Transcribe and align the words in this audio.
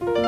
Bye. 0.00 0.27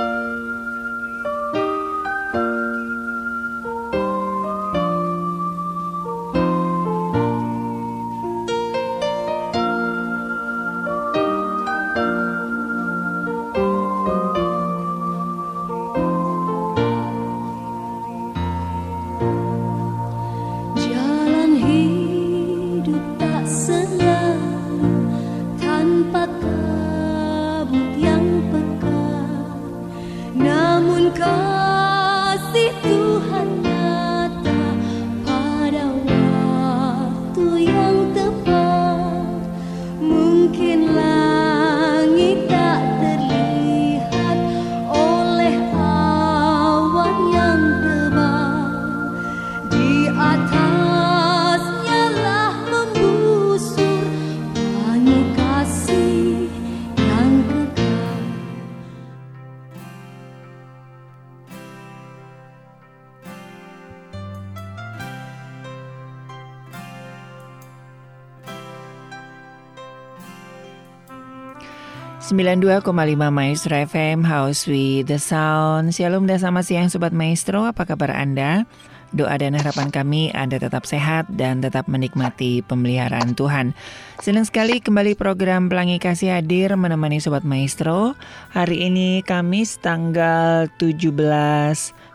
92,5 72.40 72.88
Maestro 73.28 73.76
FM 73.76 74.24
House 74.24 74.64
with 74.64 75.12
the 75.12 75.20
Sound. 75.20 75.92
Shalom 75.92 76.24
dan 76.24 76.40
selamat 76.40 76.64
siang 76.64 76.88
Sobat 76.88 77.12
Maestro. 77.12 77.68
Apa 77.68 77.84
kabar 77.84 78.16
Anda? 78.16 78.64
Doa 79.12 79.36
dan 79.36 79.60
harapan 79.60 79.92
kami 79.92 80.32
Anda 80.32 80.56
tetap 80.56 80.88
sehat 80.88 81.28
dan 81.28 81.60
tetap 81.60 81.84
menikmati 81.84 82.64
pemeliharaan 82.64 83.36
Tuhan. 83.36 83.76
Senang 84.24 84.48
sekali 84.48 84.80
kembali 84.80 85.20
program 85.20 85.68
Pelangi 85.68 86.00
Kasih 86.00 86.32
hadir 86.32 86.72
menemani 86.80 87.20
Sobat 87.20 87.44
Maestro. 87.44 88.16
Hari 88.56 88.88
ini 88.88 89.20
Kamis 89.20 89.76
tanggal 89.76 90.72
17 90.80 90.96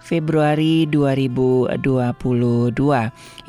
Februari 0.05 0.85
2022 0.85 1.81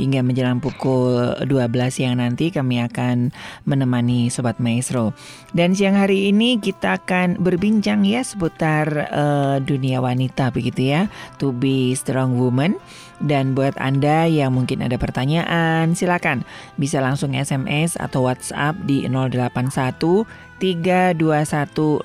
hingga 0.00 0.20
menjelang 0.24 0.64
pukul 0.64 1.36
12 1.44 1.52
siang 1.92 2.16
nanti 2.16 2.48
kami 2.48 2.80
akan 2.80 3.28
menemani 3.68 4.32
Sobat 4.32 4.56
Maestro. 4.56 5.12
Dan 5.52 5.76
siang 5.76 6.00
hari 6.00 6.32
ini 6.32 6.56
kita 6.56 6.96
akan 7.04 7.44
berbincang 7.44 8.08
ya 8.08 8.24
seputar 8.24 8.88
uh, 9.12 9.56
dunia 9.60 10.00
wanita 10.00 10.48
begitu 10.48 10.96
ya, 10.96 11.12
to 11.36 11.52
be 11.52 11.92
strong 11.92 12.40
woman. 12.40 12.80
Dan 13.16 13.56
buat 13.56 13.72
Anda 13.80 14.28
yang 14.28 14.52
mungkin 14.52 14.84
ada 14.84 15.00
pertanyaan, 15.00 15.96
silakan 15.96 16.44
bisa 16.76 17.00
langsung 17.00 17.32
SMS 17.32 17.96
atau 17.96 18.28
WhatsApp 18.28 18.76
di 18.84 19.08
081 19.08 20.28
321 20.60 22.04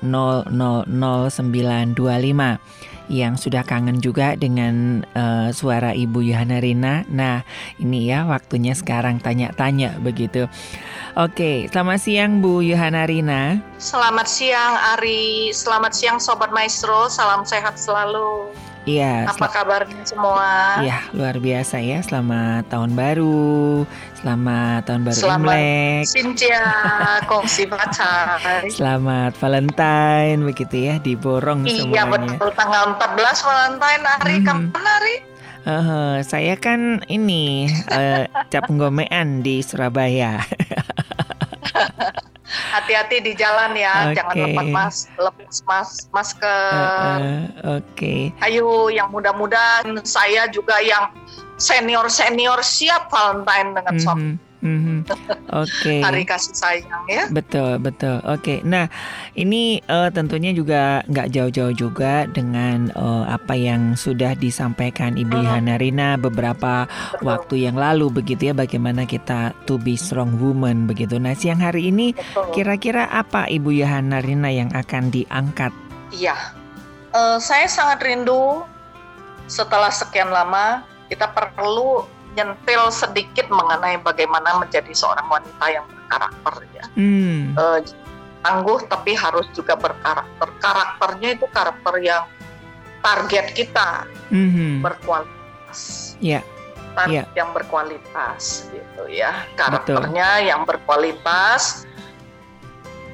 yang 3.12 3.36
sudah 3.36 3.60
kangen 3.66 3.98
juga 4.00 4.38
dengan 4.40 5.04
uh, 5.12 5.52
suara 5.52 5.92
Ibu 5.92 6.24
Yohana 6.24 6.64
Rina. 6.64 7.04
Nah, 7.12 7.44
ini 7.76 8.08
ya 8.08 8.24
waktunya 8.24 8.72
sekarang 8.72 9.20
tanya-tanya 9.20 10.00
begitu. 10.00 10.48
Oke, 11.12 11.68
selamat 11.68 11.98
siang 12.00 12.40
Bu 12.40 12.64
Yohana 12.64 13.04
Rina. 13.04 13.60
Selamat 13.76 14.24
siang 14.24 14.96
Ari, 14.96 15.52
selamat 15.52 15.92
siang 15.92 16.16
Sobat 16.16 16.48
Maestro, 16.54 17.12
salam 17.12 17.44
sehat 17.44 17.76
selalu. 17.76 18.48
Iya. 18.82 19.30
Apa 19.30 19.46
kabarnya 19.46 20.02
semua? 20.02 20.82
Iya, 20.82 21.06
luar 21.14 21.38
biasa 21.38 21.78
ya. 21.78 22.02
Selamat 22.02 22.66
tahun 22.66 22.98
baru. 22.98 23.86
Selamat 24.18 24.90
tahun 24.90 25.00
baru 25.06 25.18
Selamat 25.18 25.54
Imlek. 25.54 26.02
Pacar. 27.70 28.26
Selamat 28.76 29.32
Valentine 29.38 30.40
begitu 30.42 30.76
ya, 30.90 30.94
diborong 30.98 31.62
iya, 31.62 31.86
semuanya. 31.86 31.94
Iya, 31.94 32.02
betul. 32.10 32.48
Tanggal 32.58 32.84
14 32.98 33.46
Valentine 33.46 34.02
hari 34.02 34.36
hmm. 34.42 34.46
kapan 34.46 34.84
hari? 34.86 35.16
Uh, 35.62 36.18
saya 36.26 36.58
kan 36.58 37.06
ini 37.06 37.70
uh, 37.94 38.26
cap 38.50 38.66
gomean 38.80 39.46
di 39.46 39.62
Surabaya. 39.62 40.42
Hati-hati 42.52 43.24
di 43.24 43.32
jalan 43.32 43.72
ya, 43.72 44.12
okay. 44.12 44.20
jangan 44.20 44.36
lepas 44.44 44.66
mas, 44.68 44.96
lepas 45.16 45.56
mas 45.64 45.88
masker. 46.12 46.68
Uh, 46.68 47.16
uh, 47.64 47.80
Oke. 47.80 47.88
Okay. 47.96 48.20
Ayo 48.44 48.92
yang 48.92 49.08
muda-muda, 49.08 49.80
saya 50.04 50.44
juga 50.52 50.76
yang 50.84 51.08
senior 51.56 52.12
senior 52.12 52.60
siap 52.60 53.08
Valentine 53.08 53.72
dengan 53.72 53.94
mm 53.96 54.00
-hmm. 54.00 54.04
suami. 54.04 54.51
Mm-hmm. 54.62 54.98
Oke. 55.50 55.66
Okay. 55.66 56.00
Hari 56.06 56.22
kasih 56.22 56.54
sayang 56.54 57.02
ya. 57.10 57.26
Betul 57.34 57.82
betul. 57.82 58.22
Oke. 58.22 58.38
Okay. 58.38 58.58
Nah 58.62 58.86
ini 59.34 59.82
uh, 59.90 60.06
tentunya 60.14 60.54
juga 60.54 61.02
nggak 61.10 61.34
jauh-jauh 61.34 61.74
juga 61.74 62.30
dengan 62.30 62.94
uh, 62.94 63.26
apa 63.26 63.58
yang 63.58 63.98
sudah 63.98 64.38
disampaikan 64.38 65.18
Ibu 65.18 65.34
uh-huh. 65.34 65.50
Hana 65.58 65.74
Rina 65.82 66.14
beberapa 66.14 66.86
betul. 66.86 67.26
waktu 67.26 67.54
yang 67.66 67.74
lalu 67.74 68.14
begitu 68.14 68.50
ya. 68.50 68.54
Bagaimana 68.54 69.02
kita 69.02 69.50
to 69.66 69.82
be 69.82 69.98
strong 69.98 70.38
woman 70.38 70.86
begitu. 70.86 71.18
Nah 71.18 71.34
siang 71.34 71.58
hari 71.58 71.90
ini 71.90 72.14
kira-kira 72.54 73.10
apa 73.10 73.50
Ibu 73.50 73.74
Yohana 73.74 74.22
Rina 74.22 74.48
yang 74.54 74.70
akan 74.70 75.10
diangkat? 75.10 75.74
Iya. 76.14 76.38
Uh, 77.12 77.36
saya 77.42 77.66
sangat 77.66 78.00
rindu 78.06 78.62
setelah 79.50 79.90
sekian 79.90 80.30
lama 80.30 80.86
kita 81.12 81.28
perlu 81.28 82.08
nyentil 82.32 82.88
sedikit 82.88 83.46
mengenai 83.52 84.00
bagaimana 84.00 84.56
menjadi 84.60 84.92
seorang 84.92 85.28
wanita 85.28 85.66
yang 85.68 85.84
berkarakter 85.88 86.54
ya. 86.72 86.84
Hmm. 86.96 87.52
Uh, 87.56 87.78
tangguh 88.42 88.80
tapi 88.90 89.14
harus 89.14 89.46
juga 89.54 89.78
berkarakter. 89.78 90.48
Karakternya 90.58 91.28
itu 91.38 91.46
karakter 91.48 91.94
yang 92.02 92.24
target 93.02 93.46
kita 93.54 94.06
mm-hmm. 94.30 94.82
berkualitas. 94.82 96.14
Ya. 96.22 96.40
Yeah. 96.40 96.44
Target 96.92 97.24
yeah. 97.24 97.26
yang 97.38 97.50
berkualitas 97.56 98.68
gitu 98.68 99.02
ya. 99.08 99.32
Karakternya 99.56 100.28
Betul. 100.42 100.48
yang 100.50 100.60
berkualitas. 100.68 101.88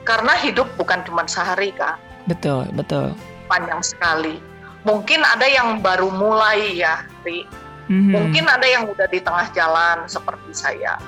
Karena 0.03 0.33
hidup 0.41 0.67
bukan 0.81 1.05
cuma 1.05 1.29
sehari 1.29 1.71
kan. 1.77 2.00
Betul, 2.25 2.65
betul. 2.73 3.12
Panjang 3.45 3.85
sekali. 3.85 4.41
Mungkin 4.89 5.21
ada 5.21 5.45
yang 5.45 5.85
baru 5.85 6.09
mulai 6.09 6.81
ya, 6.81 7.05
Ri 7.23 7.45
Mm-hmm. 7.88 8.12
Mungkin 8.12 8.44
ada 8.44 8.66
yang 8.69 8.84
udah 8.88 9.09
di 9.09 9.21
tengah 9.21 9.49
jalan 9.56 10.04
seperti 10.04 10.53
saya. 10.53 11.00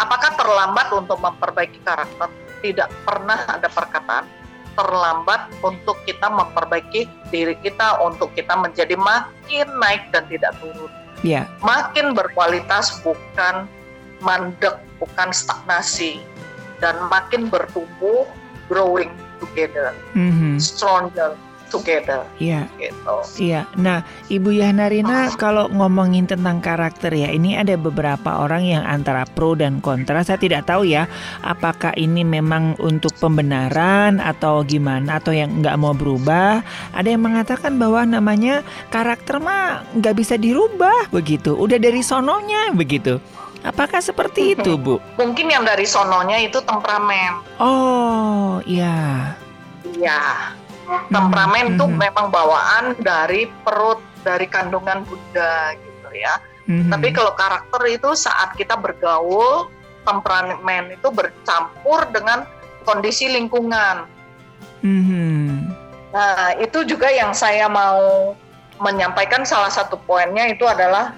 Apakah 0.00 0.32
terlambat 0.34 0.88
untuk 0.96 1.20
memperbaiki 1.20 1.84
karakter? 1.84 2.28
Tidak 2.64 2.88
pernah 3.04 3.42
ada 3.46 3.68
perkataan 3.68 4.24
terlambat 4.72 5.52
untuk 5.60 6.00
kita 6.08 6.32
memperbaiki 6.32 7.04
diri 7.28 7.56
kita, 7.60 8.00
untuk 8.00 8.32
kita 8.32 8.56
menjadi 8.56 8.96
makin 8.96 9.68
naik 9.76 10.08
dan 10.10 10.24
tidak 10.32 10.56
turun. 10.64 10.88
Yeah. 11.20 11.46
Makin 11.60 12.16
berkualitas 12.16 13.04
bukan 13.04 13.68
mandek, 14.24 14.80
bukan 14.96 15.28
stagnasi, 15.30 16.24
dan 16.80 16.96
makin 17.12 17.52
bertumbuh, 17.52 18.26
growing 18.66 19.12
together, 19.38 19.92
mm-hmm. 20.16 20.56
stronger, 20.56 21.36
together. 21.72 22.28
Iya. 22.36 22.68
Gitu. 22.76 23.16
Iya. 23.40 23.64
Nah, 23.80 24.04
Ibu 24.28 24.52
Yahnarina 24.52 25.32
oh. 25.32 25.40
kalau 25.40 25.64
ngomongin 25.72 26.28
tentang 26.28 26.60
karakter 26.60 27.08
ya, 27.16 27.32
ini 27.32 27.56
ada 27.56 27.80
beberapa 27.80 28.44
orang 28.44 28.68
yang 28.68 28.84
antara 28.84 29.24
pro 29.24 29.56
dan 29.56 29.80
kontra. 29.80 30.20
Saya 30.20 30.36
tidak 30.36 30.68
tahu 30.68 30.84
ya, 30.84 31.08
apakah 31.40 31.96
ini 31.96 32.20
memang 32.22 32.76
untuk 32.76 33.16
pembenaran 33.16 34.20
atau 34.20 34.60
gimana 34.60 35.16
atau 35.16 35.32
yang 35.32 35.64
nggak 35.64 35.76
mau 35.80 35.96
berubah. 35.96 36.60
Ada 36.92 37.16
yang 37.16 37.24
mengatakan 37.24 37.80
bahwa 37.80 38.04
namanya 38.04 38.60
karakter 38.92 39.40
mah 39.40 39.88
nggak 39.96 40.14
bisa 40.20 40.36
dirubah 40.36 41.08
begitu. 41.08 41.56
Udah 41.56 41.80
dari 41.80 42.04
sononya 42.04 42.76
begitu. 42.76 43.16
Apakah 43.62 44.02
seperti 44.02 44.58
itu, 44.58 44.74
Bu? 44.74 44.98
Mungkin 45.14 45.46
yang 45.46 45.62
dari 45.62 45.86
sononya 45.86 46.42
itu 46.42 46.58
temperamen. 46.66 47.46
Oh, 47.62 48.58
iya. 48.66 49.38
Iya 49.86 50.50
temperamen 51.10 51.76
itu 51.76 51.84
mm 51.84 51.92
-hmm. 51.92 52.02
memang 52.02 52.26
bawaan 52.28 52.84
dari 53.00 53.48
perut 53.62 54.00
dari 54.22 54.46
kandungan 54.46 55.02
Buddha 55.04 55.74
gitu 55.76 56.08
ya. 56.14 56.34
Mm 56.66 56.86
-hmm. 56.86 56.90
Tapi 56.94 57.08
kalau 57.10 57.32
karakter 57.34 57.82
itu 57.90 58.10
saat 58.14 58.54
kita 58.54 58.78
bergaul 58.78 59.68
temperamen 60.02 60.94
itu 60.94 61.08
bercampur 61.10 62.06
dengan 62.10 62.46
kondisi 62.82 63.30
lingkungan. 63.30 64.06
Mm 64.82 65.02
-hmm. 65.02 65.46
Nah, 66.12 66.52
itu 66.60 66.84
juga 66.84 67.08
yang 67.08 67.32
saya 67.32 67.70
mau 67.72 68.34
menyampaikan 68.82 69.46
salah 69.46 69.70
satu 69.70 69.96
poinnya 69.96 70.50
itu 70.50 70.66
adalah 70.66 71.16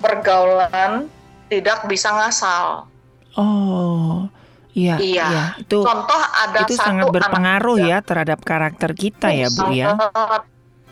pergaulan 0.00 1.06
tidak 1.52 1.84
bisa 1.86 2.10
ngasal. 2.10 2.88
Oh, 3.36 4.26
iya, 4.74 4.96
Iya. 4.98 5.26
iya. 5.26 5.44
Itu 5.56 5.80
Contoh 5.80 6.20
ada 6.20 6.58
itu 6.62 6.74
satu 6.74 6.84
sangat 6.84 7.04
anak 7.06 7.14
berpengaruh 7.16 7.76
muda. 7.78 7.88
ya 7.88 7.98
terhadap 8.00 8.40
karakter 8.42 8.90
kita 8.92 9.28
ya, 9.30 9.48
Bu 9.48 9.70
ya. 9.70 9.94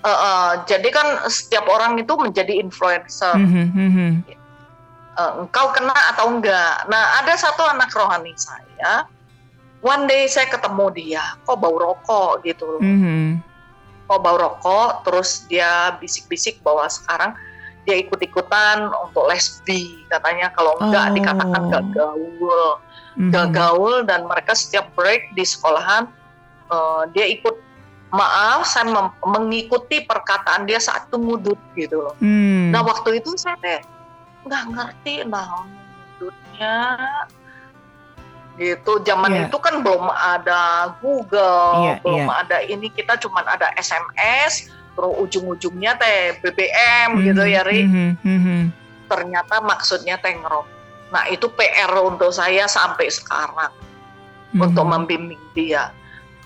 Eh, 0.03 0.09
eh, 0.09 0.51
jadi 0.67 0.89
kan 0.89 1.07
setiap 1.27 1.67
orang 1.67 1.95
itu 1.95 2.11
menjadi 2.15 2.59
influencer. 2.59 3.35
Mhm, 3.35 3.67
mhm. 3.71 4.11
Eh, 5.13 5.33
engkau 5.39 5.71
kena 5.71 5.95
atau 6.11 6.33
enggak. 6.33 6.89
Nah, 6.89 7.21
ada 7.21 7.37
satu 7.37 7.63
anak 7.63 7.93
rohani 7.93 8.33
saya. 8.35 9.05
One 9.79 10.07
day 10.07 10.25
saya 10.25 10.47
ketemu 10.47 10.87
dia, 10.95 11.23
kok 11.43 11.59
bau 11.59 11.75
rokok 11.75 12.43
gitu 12.43 12.65
loh. 12.65 12.81
Mhm. 12.81 13.43
Kok 14.07 14.19
bau 14.19 14.39
rokok, 14.39 15.03
terus 15.03 15.45
dia 15.47 15.95
bisik-bisik 15.99 16.63
bahwa 16.63 16.87
sekarang 16.87 17.35
dia 17.83 17.99
ikut-ikutan 17.99 18.79
untuk 18.89 19.27
lesbi 19.27 20.07
katanya 20.07 20.55
kalau 20.55 20.79
enggak 20.79 21.11
Oh. 21.11 21.15
dikatakan 21.15 21.63
gak 21.69 21.85
gaul. 21.93 22.79
Mhm. 23.13 23.29
Gak 23.29 23.47
gaul 23.53 24.03
dan 24.03 24.25
mereka 24.25 24.53
setiap 24.53 24.89
break 24.93 25.33
di 25.33 25.45
sekolahan 25.45 26.09
eh, 26.69 27.03
dia 27.13 27.29
ikut 27.29 27.53
maaf 28.09 28.65
saya 28.65 28.85
mem- 28.85 29.17
mengikuti 29.23 30.01
perkataan 30.01 30.65
dia 30.65 30.77
saat 30.77 31.09
itu 31.09 31.17
ngudut 31.17 31.61
gitu 31.75 32.01
loh. 32.01 32.15
Hmm. 32.17 32.69
Nah 32.69 32.81
waktu 32.81 33.21
itu 33.21 33.33
saya 33.37 33.57
teh 33.59 33.81
nggak 34.43 34.65
ngerti 34.69 35.25
nah 35.25 35.65
ngudutnya 35.65 36.77
gitu. 38.55 39.01
Zaman 39.03 39.33
Iya. 39.33 39.43
itu 39.49 39.57
kan 39.59 39.81
belum 39.81 40.09
ada 40.09 40.93
Google, 41.01 41.89
Iya, 41.89 41.95
belum 42.01 42.25
iya. 42.25 42.41
ada 42.45 42.57
ini 42.63 42.89
kita 42.89 43.17
cuman 43.17 43.49
ada 43.49 43.73
SMS, 43.75 44.69
terus 44.93 45.13
ujung-ujungnya 45.19 45.97
teh 45.97 46.37
BBM 46.39 47.17
gitu 47.23 47.43
Mhm, 47.43 47.49
ya 47.49 47.63
Ri. 47.65 47.81
mhm, 47.83 48.09
mhm. 48.21 48.61
Ternyata 49.09 49.61
maksudnya 49.61 50.17
teh 50.17 50.33
ngerok. 50.33 50.67
Nah 51.13 51.29
itu 51.29 51.47
PR 51.53 51.93
untuk 52.01 52.33
saya 52.33 52.65
sampai 52.65 53.13
sekarang 53.13 53.71
untuk 54.57 54.85
Mhm. 54.85 54.93
membimbing 54.97 55.45
dia 55.53 55.93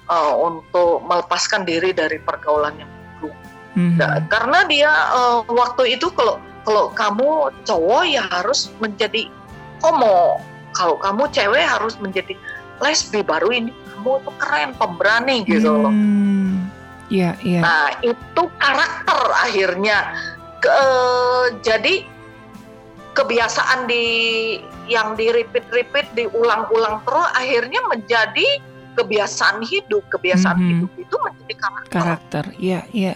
eh, 0.06 0.34
untuk 0.38 1.02
melepaskan 1.02 1.66
diri 1.66 1.90
dari 1.90 2.18
pergaulan 2.22 2.78
yang 2.78 2.90
buruk. 3.18 3.34
Mhm. 3.74 3.98
Nah, 3.98 4.22
karena 4.30 4.62
dia 4.66 4.90
eh, 4.90 5.38
waktu 5.46 5.98
itu 5.98 6.10
kalau 6.14 6.38
kalau 6.62 6.90
kamu 6.94 7.50
cowok 7.62 8.02
ya 8.06 8.22
harus 8.26 8.70
menjadi 8.82 9.30
homo, 9.82 10.42
kalau 10.74 10.98
kamu 10.98 11.30
cewek 11.30 11.62
harus 11.62 11.94
menjadi 11.98 12.34
lesbi 12.78 13.22
baru 13.22 13.50
ini 13.50 13.70
kamu 13.94 14.22
tuh 14.22 14.34
keren 14.38 14.70
pemberani 14.74 15.42
gitu 15.46 15.70
loh. 15.74 15.90
Hmm. 15.90 16.70
Iya, 17.06 17.38
iya. 17.42 17.60
Nah 17.62 17.86
itu 18.02 18.42
karakter 18.58 19.20
akhirnya 19.42 19.98
Ke- 20.56 20.72
eh, 20.72 21.44
jadi 21.62 21.94
kebiasaan 23.16 23.88
di 23.88 24.04
yang 24.86 25.16
di 25.16 25.32
repeat 25.32 25.64
repeat 25.72 26.06
diulang-ulang 26.12 27.00
terus 27.08 27.26
akhirnya 27.32 27.80
menjadi 27.88 28.60
kebiasaan 28.96 29.64
hidup 29.64 30.04
kebiasaan 30.12 30.56
Mhm. 30.60 30.68
hidup 30.68 30.92
itu 31.00 31.16
menjadi 31.24 31.54
karakter. 31.56 31.92
Karakter. 31.92 32.44
Iya, 32.60 32.80
iya. 32.92 33.14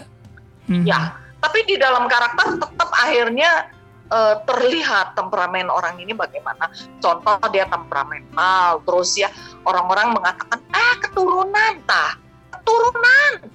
Mhm. 0.69 0.85
Ya, 0.89 1.17
tapi 1.41 1.65
di 1.69 1.77
dalam 1.77 2.09
karakter 2.09 2.57
tetap 2.57 2.91
akhirnya 2.97 3.69
eh, 4.11 4.37
terlihat 4.43 5.15
temperamen 5.15 5.71
orang 5.71 5.95
ini 6.03 6.11
bagaimana. 6.11 6.67
Contoh 6.99 7.39
dia 7.55 7.63
temperamental, 7.71 8.83
terus 8.83 9.15
ya 9.15 9.31
orang-orang 9.63 10.19
mengatakan 10.19 10.59
ah 10.75 10.95
keturunan 10.99 11.79
tah, 11.87 12.19
keturunan. 12.51 13.47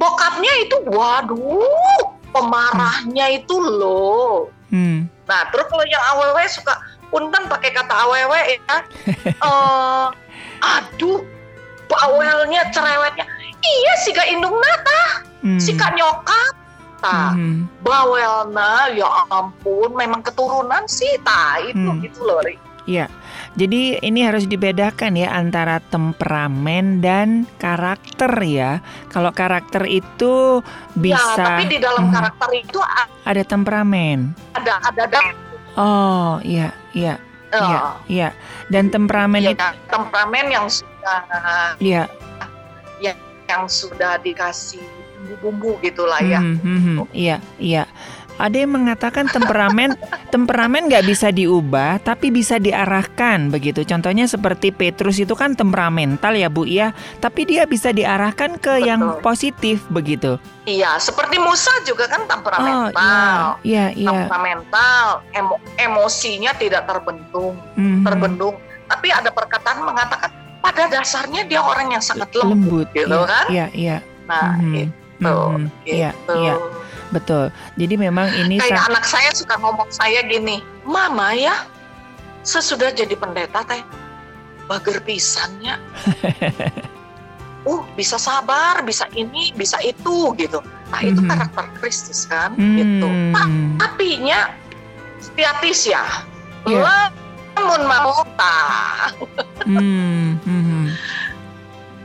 Bokapnya 0.00 0.48
itu 0.64 0.80
waduh, 0.88 2.16
pemarahnya 2.30 3.26
itu 3.34 3.54
loh. 3.58 4.50
Hmm. 4.70 5.06
Nah, 5.26 5.46
terus 5.50 5.66
kalau 5.70 5.84
yang 5.86 6.02
awewe 6.14 6.42
suka 6.46 6.74
punten 7.10 7.46
pakai 7.50 7.70
kata 7.74 7.94
awewe 8.06 8.40
ya. 8.58 8.76
eh 9.50 10.04
aduh, 10.60 11.20
bawelnya 11.86 12.70
cerewetnya. 12.70 13.26
Iya 13.60 13.92
sih 14.00 14.10
gak 14.16 14.30
indung 14.30 14.56
nata, 14.56 15.26
Hmm. 15.44 15.60
si 15.60 15.76
kak 15.76 15.92
nyokap. 15.94 16.54
Tah, 17.00 17.32
Mhm. 17.32 17.64
bawelna 17.80 18.92
ya 18.92 19.08
ampun 19.32 19.96
memang 19.96 20.20
keturunan 20.20 20.84
sih 20.84 21.08
tah 21.24 21.56
itu 21.64 21.80
Hmm. 21.80 22.00
gitu 22.04 22.20
loh. 22.28 22.44
Iya. 22.84 23.08
Jadi 23.58 23.98
ini 23.98 24.22
harus 24.22 24.46
dibedakan 24.46 25.18
ya 25.18 25.34
antara 25.34 25.82
temperamen 25.90 27.02
dan 27.02 27.50
karakter 27.58 28.30
ya. 28.46 28.78
Kalau 29.10 29.34
karakter 29.34 29.90
itu 29.90 30.62
Ya, 30.94 30.94
bisa 30.94 31.34
tapi 31.34 31.66
di 31.66 31.78
dalam 31.82 32.06
Mhm. 32.06 32.14
karakter 32.14 32.50
itu 32.54 32.78
ada 33.26 33.42
temperamen. 33.42 34.18
ada 34.54 34.78
ada 34.86 35.02
ada 35.06 35.20
Oh, 35.78 36.42
iya, 36.42 36.74
iya, 36.92 37.14
eh, 37.54 37.62
iya, 37.62 37.78
iya. 38.10 38.28
Dan 38.68 38.90
temperamen 38.90 39.38
ya, 39.38 39.54
itu 39.54 39.66
temperamen 39.86 40.46
yang 40.50 40.66
sudah 40.66 41.18
iya. 41.78 42.04
yang 43.50 43.66
sudah 43.66 44.14
dikasih 44.22 44.78
bumbu-bumbu 45.26 45.82
gitulah 45.82 46.22
ya. 46.22 46.38
Mhm, 46.38 46.58
mhm. 46.62 46.96
Iya, 47.10 47.42
iya. 47.58 47.84
Ada 48.40 48.64
yang 48.64 48.72
mengatakan 48.72 49.28
temperamen 49.28 49.92
temperamen 50.32 50.88
nggak 50.88 51.04
bisa 51.04 51.28
diubah, 51.28 52.00
tapi 52.00 52.32
bisa 52.32 52.56
diarahkan 52.56 53.52
begitu. 53.52 53.84
Contohnya 53.84 54.24
seperti 54.24 54.72
Petrus 54.72 55.20
itu 55.20 55.36
kan 55.36 55.52
temperamental 55.52 56.32
ya 56.32 56.48
Bu 56.48 56.64
ya, 56.64 56.96
tapi 57.20 57.44
dia 57.44 57.68
bisa 57.68 57.92
diarahkan 57.92 58.56
ke 58.56 58.80
yang 58.80 59.20
Betul. 59.20 59.22
positif 59.22 59.76
begitu. 59.92 60.40
Iya, 60.64 60.96
seperti 60.96 61.36
Musa 61.36 61.70
juga 61.84 62.08
kan 62.08 62.24
Oh 62.24 62.28
temperamental. 62.30 63.60
iya, 63.60 63.92
iya, 63.92 64.08
iya. 64.08 64.08
Temperamental, 64.24 65.04
emo- 65.36 65.60
emosinya 65.76 66.56
tidak 66.56 66.88
terbendung, 66.88 67.60
Mhm. 67.76 68.08
terbendung. 68.08 68.56
Tapi 68.88 69.12
ada 69.12 69.28
perkataan 69.28 69.84
mengatakan 69.84 70.30
pada 70.60 70.88
dasarnya 70.88 71.44
dia 71.44 71.60
orang 71.60 71.92
yang 71.92 72.02
sangat 72.02 72.32
lembut, 72.32 72.86
lembut 72.86 72.86
gitu 72.92 73.06
iya, 73.12 73.28
kan? 73.28 73.46
Iya, 73.48 73.66
iya. 73.72 73.96
Nah, 74.30 74.56
Mhm, 74.56 74.74
itu 74.74 74.86
mhm. 75.26 75.64
gitu. 75.84 75.90
Iya, 75.90 76.10
iya, 76.38 76.54
betul. 77.10 77.50
Jadi 77.76 77.94
memang 77.94 78.30
ini 78.32 78.58
Kayak 78.58 78.88
anak 78.88 79.04
saya 79.04 79.30
suka 79.30 79.58
ngomong 79.58 79.90
saya 79.90 80.22
gini, 80.22 80.62
Mama 80.82 81.34
ya, 81.34 81.66
sesudah 82.42 82.90
jadi 82.90 83.12
pendeta 83.14 83.62
teh, 83.62 83.82
bager 84.66 85.02
pisannya. 85.02 85.76
uh, 87.68 87.82
bisa 87.94 88.16
sabar, 88.16 88.80
bisa 88.82 89.04
ini, 89.12 89.52
bisa 89.52 89.76
itu 89.82 90.32
gitu. 90.34 90.62
Nah, 90.90 91.00
itu 91.02 91.20
Mhm. 91.20 91.28
karakter 91.28 91.66
Kristus 91.78 92.26
kan, 92.26 92.56
gitu. 92.56 93.06
Ta- 93.30 93.46
Hmm. 93.46 93.76
Tapinya 93.78 94.50
stiatis 95.20 95.86
ya. 95.86 96.02
Iya. 96.66 96.82
Lamun 97.56 97.82
mau 97.84 98.24
tah. 98.34 99.12
Hmm, 99.64 100.40
mhm. 100.42 100.82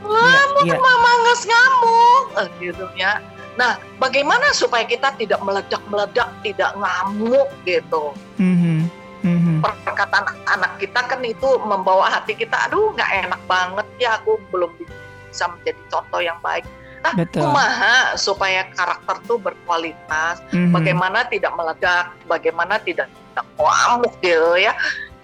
Lamun 0.06 0.64
Iya, 0.64 0.76
iya. 0.76 0.80
mama 0.80 1.12
nges 1.24 1.42
ngamuk 1.44 2.24
eh, 2.38 2.48
gitu 2.62 2.84
ya. 2.94 3.18
Nah, 3.56 3.80
bagaimana 3.96 4.52
supaya 4.52 4.84
kita 4.84 5.16
tidak 5.16 5.40
meledak-meledak, 5.40 6.28
tidak 6.44 6.76
ngamuk 6.76 7.48
gitu. 7.64 8.12
Mhm, 8.36 8.88
mhm. 9.24 9.58
perkataan 9.64 10.28
anak 10.46 10.78
kita 10.78 11.00
kan 11.08 11.18
itu 11.24 11.58
membawa 11.64 12.06
hati 12.12 12.36
kita 12.38 12.68
aduh 12.68 12.94
nggak 12.94 13.26
enak 13.26 13.40
banget 13.50 13.86
ya 13.98 14.20
aku 14.22 14.38
belum 14.54 14.70
bisa 14.78 15.50
menjadi 15.50 15.82
contoh 15.90 16.20
yang 16.22 16.38
baik 16.44 16.62
nah 17.02 17.12
Betul. 17.12 17.42
kumaha 17.48 18.14
supaya 18.14 18.66
karakter 18.72 19.16
tuh 19.26 19.38
berkualitas 19.42 20.42
Mhm. 20.54 20.70
bagaimana 20.70 21.26
tidak 21.26 21.52
meledak 21.58 22.14
bagaimana 22.30 22.78
tidak 22.82 23.10
ngamuk 23.58 24.14
gitu 24.22 24.54
ya 24.60 24.72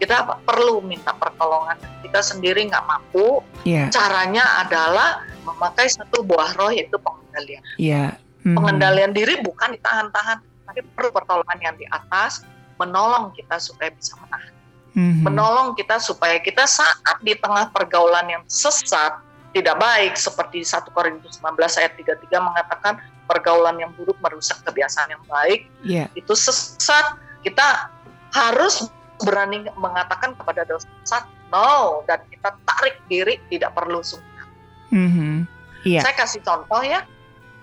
kita 0.02 0.26
perlu 0.42 0.82
minta 0.82 1.14
pertolongan 1.14 1.78
kita 2.02 2.18
sendiri 2.20 2.66
nggak 2.66 2.82
mampu 2.86 3.38
Iya, 3.62 3.86
caranya 3.94 4.66
adalah 4.66 5.22
memakai 5.46 5.86
satu 5.86 6.26
buah 6.26 6.58
roh 6.58 6.74
yaitu 6.74 6.98
pengendalian 7.32 7.62
iya. 7.80 8.04
Mhm. 8.44 8.56
pengendalian 8.60 9.12
diri 9.16 9.34
bukan 9.40 9.72
ditahan-tahan 9.72 10.38
tapi 10.68 10.80
perlu 10.92 11.10
pertolongan 11.10 11.58
yang 11.64 11.74
di 11.80 11.88
atas 11.88 12.44
menolong 12.76 13.32
kita 13.32 13.56
supaya 13.56 13.88
bisa 13.92 14.12
menahan 14.20 14.52
Mhm. 14.92 15.24
menolong 15.24 15.72
kita 15.72 15.96
supaya 15.96 16.36
kita 16.36 16.68
saat 16.68 17.16
di 17.24 17.32
tengah 17.32 17.72
pergaulan 17.72 18.28
yang 18.28 18.44
sesat 18.44 19.16
tidak 19.56 19.80
baik 19.80 20.16
seperti 20.16 20.60
1 20.60 20.92
Korintus 20.92 21.40
19 21.40 21.80
ayat 21.80 21.96
33 21.96 22.36
mengatakan 22.40 23.00
pergaulan 23.24 23.80
yang 23.80 23.88
buruk 23.96 24.20
merusak 24.20 24.60
kebiasaan 24.68 25.08
yang 25.08 25.24
baik 25.24 25.64
Iya. 25.80 26.12
itu 26.12 26.36
sesat 26.36 27.16
kita 27.40 27.88
harus 28.36 28.84
berani 29.24 29.64
mengatakan 29.80 30.36
kepada 30.36 30.68
dosa 30.68 30.84
sesat 31.04 31.24
no 31.48 32.04
dan 32.04 32.20
kita 32.28 32.52
tarik 32.64 33.00
diri 33.08 33.40
tidak 33.48 33.72
perlu 33.72 34.04
sungkan 34.04 34.48
Mhm. 34.92 35.48
Iya. 35.88 36.04
saya 36.04 36.14
kasih 36.20 36.44
contoh 36.44 36.84
ya 36.84 37.00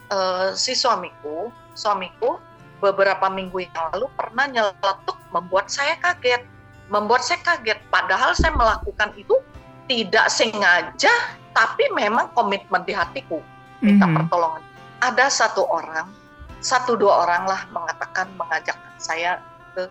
Eh, 0.10 0.50
si 0.58 0.74
suamiku 0.74 1.54
suamiku 1.78 2.42
beberapa 2.82 3.30
minggu 3.30 3.62
yang 3.62 3.94
lalu 3.94 4.10
pernah 4.18 4.50
nyeletuk 4.50 5.14
membuat 5.30 5.70
saya 5.70 6.02
kaget 6.02 6.42
membuat 6.90 7.22
saya 7.22 7.38
kaget 7.46 7.78
padahal 7.94 8.34
saya 8.34 8.50
melakukan 8.58 9.14
itu 9.14 9.38
tidak 9.86 10.26
sengaja 10.34 11.14
tapi 11.54 11.94
memang 11.94 12.26
komitmen 12.34 12.82
di 12.90 12.94
hatiku 12.98 13.38
minta 13.86 14.10
Mhm. 14.10 14.18
pertolongan 14.18 14.66
ada 14.98 15.30
satu 15.30 15.70
orang, 15.70 16.10
satu 16.58 16.98
dua 16.98 17.30
orang 17.30 17.46
lah 17.46 17.62
mengatakan 17.70 18.34
mengajak 18.34 18.82
saya 18.98 19.38
ke 19.78 19.86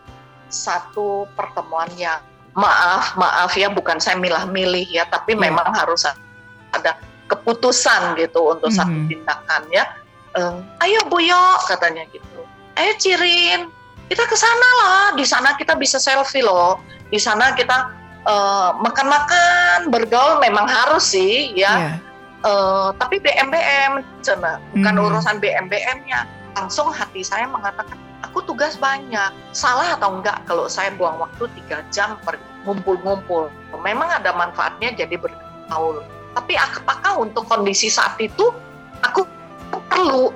satu 0.51 1.31
pertemuan 1.39 1.87
yang 1.95 2.19
maaf 2.59 3.15
maaf 3.15 3.55
ya 3.55 3.71
bukan 3.71 4.03
saya 4.03 4.19
milah-milih 4.19 4.83
ya 4.83 5.07
tapi 5.07 5.31
yeah. 5.31 5.47
memang 5.47 5.71
harus 5.71 6.03
ada 6.75 6.99
keputusan 7.31 8.19
gitu 8.19 8.51
untuk 8.51 8.67
mm 8.67 8.75
-hmm. 8.75 8.83
satu 8.83 8.97
tindakan 9.07 9.63
ya. 9.71 9.87
Um, 10.37 10.61
ayo 10.85 10.99
Buyo 11.09 11.57
katanya 11.65 12.05
gitu. 12.13 12.45
Ayo 12.77 12.91
Cirin, 13.01 13.73
kita 14.09 14.23
ke 14.25 14.35
sana 14.37 14.69
lah. 14.83 15.03
Di 15.17 15.25
sana 15.25 15.57
kita 15.57 15.73
bisa 15.73 15.97
selfie 15.97 16.45
loh. 16.45 16.77
Di 17.09 17.17
sana 17.17 17.53
kita 17.57 17.89
uh, 18.29 18.77
makan-makan, 18.77 19.89
bergaul 19.89 20.37
memang 20.41 20.69
harus 20.69 21.13
sih 21.13 21.53
ya. 21.57 21.73
Yeah. 21.73 21.95
Uh, 22.39 22.89
tapi 22.95 23.19
BMBM, 23.19 24.05
cina, 24.23 24.63
bukan 24.71 24.93
mm 24.95 25.01
-hmm. 25.01 25.07
urusan 25.11 25.35
BMBM-nya. 25.43 26.23
Langsung 26.55 26.87
hati 26.93 27.19
saya 27.19 27.49
mengatakan, 27.51 27.99
aku 28.23 28.45
tugas 28.47 28.79
banyak. 28.79 29.31
Salah 29.51 29.97
atau 29.99 30.19
enggak 30.19 30.39
kalau 30.47 30.69
saya 30.71 30.93
buang 30.95 31.19
waktu 31.19 31.51
tiga 31.59 31.83
jam 31.91 32.15
per 32.23 32.39
ngumpul-ngumpul. 32.63 33.51
Memang 33.83 34.07
ada 34.11 34.31
manfaatnya 34.35 34.95
jadi 34.95 35.15
bergaul. 35.19 36.03
Tapi 36.35 36.53
apakah 36.55 37.19
untuk 37.19 37.47
kondisi 37.49 37.91
saat 37.91 38.15
itu 38.21 38.53
aku 39.03 39.27
perlu 39.69 40.33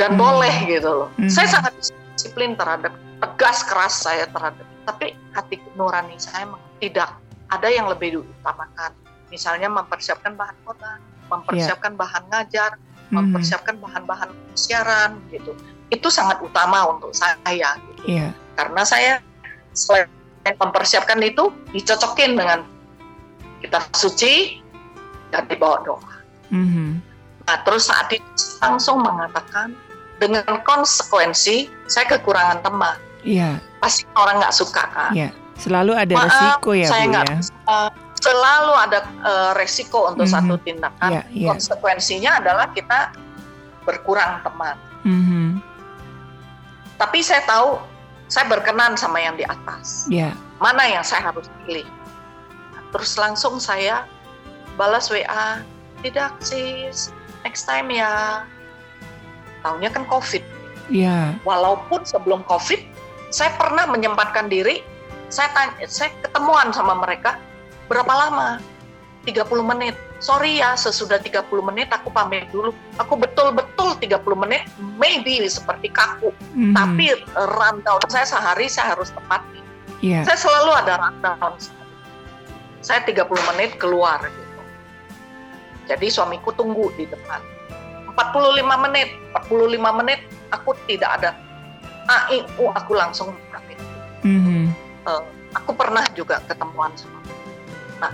dan 0.00 0.16
hmm. 0.16 0.20
boleh 0.20 0.54
gitu 0.68 0.90
loh. 0.90 1.08
Hmm. 1.20 1.28
Saya 1.28 1.48
sangat 1.48 1.72
disiplin 2.16 2.56
terhadap 2.56 2.92
tegas 3.20 3.62
keras 3.68 3.94
saya 4.02 4.24
terhadap. 4.30 4.64
Tapi 4.88 5.14
hati 5.36 5.62
nurani 5.78 6.18
saya 6.18 6.50
tidak 6.82 7.14
ada 7.52 7.68
yang 7.68 7.86
lebih 7.86 8.18
diutamakan. 8.18 8.92
Misalnya 9.30 9.68
mempersiapkan 9.70 10.34
bahan 10.34 10.56
kota, 10.66 10.98
mempersiapkan 11.30 11.92
yeah. 11.94 12.00
bahan 12.00 12.22
ngajar, 12.28 12.70
hmm. 12.76 13.14
mempersiapkan 13.16 13.76
bahan-bahan 13.78 14.30
siaran 14.58 15.20
gitu. 15.30 15.54
Itu 15.92 16.08
sangat 16.08 16.40
utama 16.40 16.88
untuk 16.88 17.12
saya 17.12 17.76
gitu. 17.92 18.02
Yeah. 18.08 18.32
Karena 18.56 18.82
saya 18.84 19.12
selain 19.72 20.08
mempersiapkan 20.44 21.20
itu 21.22 21.54
dicocokin 21.70 22.34
dengan 22.34 22.66
kita 23.62 23.78
suci 23.94 24.58
dan 25.30 25.46
dibawa 25.46 25.80
doa. 25.86 26.12
Mm-hmm. 26.52 26.90
Nah 27.52 27.60
terus 27.68 27.92
saat 27.92 28.08
itu 28.08 28.24
langsung 28.64 29.04
mengatakan 29.04 29.76
dengan 30.16 30.64
konsekuensi 30.64 31.68
saya 31.84 32.08
kekurangan 32.16 32.64
teman. 32.64 32.96
Iya. 33.20 33.60
Pasti 33.76 34.08
orang 34.16 34.40
nggak 34.40 34.56
suka 34.56 34.88
kan. 34.88 35.12
Iya. 35.12 35.36
Selalu 35.60 35.92
ada 35.92 36.14
Maaf, 36.16 36.32
resiko 36.32 36.70
ya 36.72 36.88
saya 36.88 37.04
Bu 37.04 37.12
ya. 37.12 37.36
Uh, 37.68 37.90
selalu 38.24 38.72
ada 38.72 38.98
uh, 39.20 39.52
resiko 39.52 40.08
untuk 40.08 40.24
mm-hmm. 40.24 40.48
satu 40.48 40.56
tindakan. 40.64 41.10
Yeah, 41.12 41.24
yeah. 41.28 41.48
Konsekuensinya 41.52 42.40
adalah 42.40 42.72
kita 42.72 43.12
berkurang 43.84 44.40
teman. 44.40 44.80
Mm-hmm. 45.04 45.46
Tapi 46.96 47.20
saya 47.20 47.44
tahu 47.44 47.84
saya 48.32 48.48
berkenan 48.48 48.96
sama 48.96 49.20
yang 49.20 49.36
di 49.36 49.44
atas. 49.44 50.08
Yeah. 50.08 50.32
Mana 50.56 50.88
yang 50.88 51.04
saya 51.04 51.28
harus 51.28 51.52
pilih? 51.62 51.84
Terus 52.96 53.20
langsung 53.20 53.60
saya 53.60 54.08
balas 54.80 55.12
WA, 55.12 55.60
tidak 56.00 56.32
sis, 56.40 57.12
next 57.46 57.66
time 57.66 57.90
ya. 57.92 58.42
Tahunya 59.62 59.90
kan 59.94 60.04
COVID. 60.10 60.42
Iya. 60.90 61.38
Walaupun 61.46 62.02
sebelum 62.02 62.42
COVID, 62.50 62.80
saya 63.30 63.54
pernah 63.54 63.86
menyempatkan 63.86 64.50
diri, 64.50 64.82
saya 65.30 65.48
tanya, 65.54 65.86
saya 65.86 66.10
ketemuan 66.20 66.74
sama 66.74 66.98
mereka, 66.98 67.38
berapa 67.86 68.10
lama? 68.10 68.58
30 69.22 69.62
menit. 69.62 69.94
Sorry 70.18 70.58
ya, 70.58 70.74
sesudah 70.74 71.18
30 71.18 71.46
menit 71.62 71.90
aku 71.94 72.10
pamit 72.10 72.50
dulu. 72.50 72.74
Aku 72.98 73.14
betul-betul 73.14 73.94
30 73.98 74.18
menit, 74.34 74.66
maybe 74.98 75.38
seperti 75.46 75.90
kaku. 75.90 76.34
Mm. 76.54 76.74
Tapi 76.74 77.06
rundown 77.34 78.02
saya 78.10 78.26
sehari 78.26 78.66
saya 78.66 78.94
harus 78.98 79.14
tepati. 79.14 79.62
Yeah. 80.02 80.26
Saya 80.26 80.38
selalu 80.42 80.70
ada 80.74 80.98
rundown. 80.98 81.54
Saya 82.82 83.06
30 83.06 83.30
menit 83.54 83.78
keluar 83.78 84.18
gitu. 84.26 84.41
Jadi 85.92 86.08
suamiku 86.08 86.56
tunggu 86.56 86.88
di 86.96 87.04
depan. 87.04 87.44
45 88.16 88.64
menit, 88.88 89.12
45 89.36 89.98
menit 90.00 90.20
aku 90.48 90.72
tidak 90.88 91.20
ada 91.20 91.30
AIU, 92.08 92.72
aku 92.72 92.92
langsung 92.96 93.36
berangkat. 93.52 93.76
Mm-hmm. 94.24 94.62
Uh, 95.04 95.22
aku 95.52 95.76
pernah 95.76 96.04
juga 96.16 96.40
ketemuan 96.48 96.92
sama. 96.96 97.20
Nah, 98.00 98.12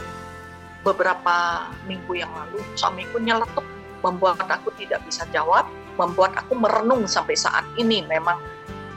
beberapa 0.83 1.71
minggu 1.87 2.19
yang 2.19 2.31
lalu 2.35 2.59
suamiku 2.75 3.23
nyeletuk 3.23 3.63
membuat 4.03 4.43
aku 4.47 4.75
tidak 4.75 5.03
bisa 5.07 5.23
jawab, 5.31 5.67
membuat 5.95 6.35
aku 6.35 6.59
merenung 6.59 7.07
sampai 7.07 7.39
saat 7.39 7.63
ini 7.79 8.03
memang 8.07 8.43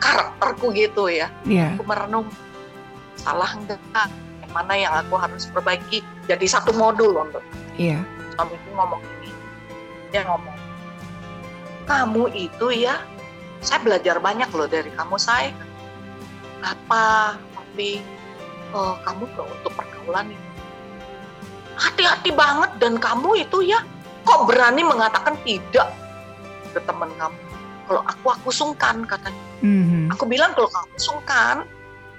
karakterku 0.01 0.73
gitu 0.73 1.05
ya. 1.05 1.29
Yeah. 1.45 1.77
Aku 1.77 1.85
merenung 1.85 2.29
salah 3.17 3.53
enggak, 3.53 4.09
mana 4.50 4.73
yang 4.73 4.93
aku 4.97 5.21
harus 5.21 5.45
perbaiki 5.53 6.01
jadi 6.25 6.45
satu 6.50 6.73
modul 6.73 7.13
untuk. 7.21 7.45
Iya. 7.77 8.01
Yeah 8.01 8.20
suamiku 8.41 8.69
ngomong 8.74 9.01
ini. 9.21 9.29
Dia 10.10 10.25
ngomong 10.25 10.57
kamu 11.86 12.24
itu 12.33 12.67
ya 12.74 13.03
saya 13.62 13.83
belajar 13.83 14.17
banyak 14.17 14.50
loh 14.55 14.69
dari 14.69 14.89
kamu 14.95 15.19
saya 15.19 15.53
apa 16.62 17.36
tapi 17.53 18.00
oh, 18.74 18.98
kamu 19.05 19.29
ke 19.33 19.41
untuk 19.45 19.71
pergaulan 19.77 20.33
ini. 20.33 20.50
Hati-hati 21.77 22.31
banget 22.33 22.71
dan 22.81 22.98
kamu 22.98 23.45
itu 23.45 23.65
ya 23.65 23.81
kok 24.25 24.45
berani 24.50 24.86
mengatakan 24.86 25.38
tidak 25.45 25.93
ke 26.74 26.79
teman 26.86 27.10
kamu? 27.17 27.38
Kalau 27.89 28.01
aku 28.07 28.27
aku 28.33 28.50
sungkan 28.50 29.05
katanya. 29.05 29.43
Mm-hmm. 29.62 30.10
aku 30.10 30.25
bilang 30.25 30.57
kalau 30.57 30.74
kamu 30.74 30.95
sungkan 30.98 31.55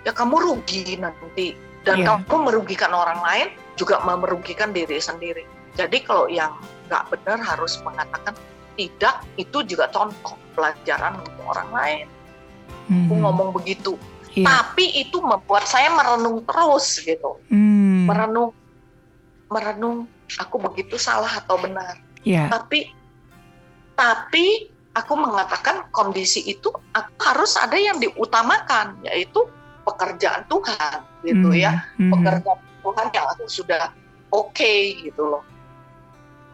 ya 0.07 0.15
kamu 0.15 0.39
rugi 0.39 0.99
nanti. 0.99 1.59
Dan 1.83 2.07
yeah. 2.07 2.15
kamu 2.15 2.47
merugikan 2.47 2.95
orang 2.95 3.19
lain 3.27 3.51
juga 3.75 3.99
merugikan 4.07 4.71
diri 4.71 5.03
sendiri 5.03 5.43
jadi 5.73 5.99
kalau 6.05 6.29
yang 6.29 6.53
nggak 6.89 7.09
benar 7.09 7.41
harus 7.41 7.81
mengatakan 7.81 8.37
tidak, 8.77 9.25
itu 9.41 9.65
juga 9.65 9.89
contoh 9.89 10.37
pelajaran 10.53 11.21
untuk 11.21 11.45
orang 11.49 11.71
lain. 11.73 12.07
Hmm. 12.89 13.09
Aku 13.09 13.15
ngomong 13.21 13.49
begitu. 13.57 13.97
Yeah. 14.33 14.49
Tapi 14.49 14.97
itu 14.97 15.21
membuat 15.21 15.69
saya 15.69 15.93
merenung 15.93 16.45
terus 16.45 17.01
gitu. 17.01 17.41
Hmm. 17.49 18.09
Merenung, 18.09 18.53
merenung 19.49 20.09
aku 20.41 20.57
begitu 20.61 20.97
salah 21.01 21.41
atau 21.41 21.61
benar. 21.61 22.01
Yeah. 22.25 22.49
Tapi, 22.53 22.93
tapi 23.97 24.73
aku 24.93 25.13
mengatakan 25.17 25.89
kondisi 25.93 26.45
itu 26.49 26.69
aku 26.93 27.13
harus 27.21 27.57
ada 27.57 27.77
yang 27.77 28.01
diutamakan, 28.01 29.01
yaitu 29.05 29.45
pekerjaan 29.85 30.45
Tuhan 30.49 30.97
gitu 31.25 31.49
hmm. 31.53 31.61
ya. 31.61 31.73
Hmm. 31.97 32.13
Pekerjaan 32.13 32.61
Tuhan 32.85 33.07
yang 33.13 33.27
aku 33.37 33.45
sudah 33.49 33.93
oke 34.33 34.53
okay, 34.53 34.97
gitu 35.01 35.29
loh 35.29 35.45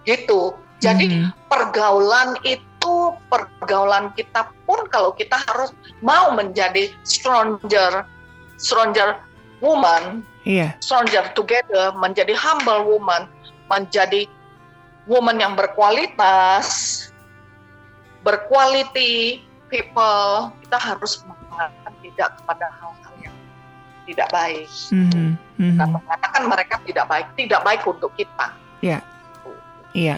gitu. 0.09 0.57
Jadi 0.81 1.11
hmm. 1.11 1.31
pergaulan 1.53 2.41
itu 2.47 3.13
pergaulan 3.29 4.09
kita 4.17 4.49
pun 4.65 4.89
kalau 4.89 5.13
kita 5.13 5.37
harus 5.37 5.77
mau 6.01 6.33
menjadi 6.33 6.89
stronger 7.05 8.09
stronger 8.57 9.21
woman, 9.61 10.23
yeah. 10.49 10.75
stronger 10.81 11.29
together, 11.35 11.93
menjadi 11.99 12.33
humble 12.33 12.87
woman, 12.87 13.27
menjadi 13.69 14.25
woman 15.11 15.43
yang 15.43 15.59
berkualitas, 15.59 17.11
berquality 18.23 19.43
people, 19.67 20.55
kita 20.63 20.79
harus 20.79 21.23
mengatakan 21.27 21.95
tidak 22.03 22.29
kepada 22.39 22.67
hal-hal 22.79 23.15
yang 23.23 23.37
tidak 24.07 24.29
baik. 24.31 24.71
Mm 24.95 25.09
-hmm. 25.11 25.31
Kita 25.59 25.85
mengatakan 25.91 26.43
mereka 26.47 26.75
tidak 26.87 27.07
baik, 27.11 27.27
tidak 27.35 27.61
baik 27.67 27.83
untuk 27.83 28.11
kita. 28.15 28.55
Yeah. 28.79 29.03
Iya. 29.97 30.17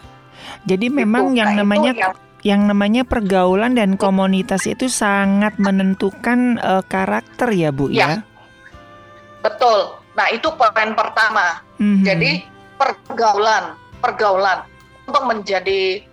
Jadi 0.66 0.92
memang 0.92 1.36
yang 1.36 1.56
nah, 1.56 1.64
namanya 1.64 1.92
yang... 1.92 2.14
yang 2.40 2.60
namanya 2.68 3.02
pergaulan 3.04 3.76
dan 3.76 3.96
komunitas 4.00 4.64
itu 4.64 4.88
sangat 4.88 5.56
menentukan 5.60 6.56
uh, 6.60 6.82
karakter 6.84 7.52
ya, 7.52 7.70
Bu 7.72 7.92
ya. 7.92 7.96
ya. 7.96 8.08
Betul. 9.40 9.96
Nah, 10.16 10.26
itu 10.32 10.48
poin 10.56 10.92
pertama. 10.92 11.64
Mm-hmm. 11.80 12.04
Jadi 12.04 12.30
pergaulan, 12.76 13.76
pergaulan 14.00 14.64
untuk 15.08 15.24
menjadi 15.24 16.04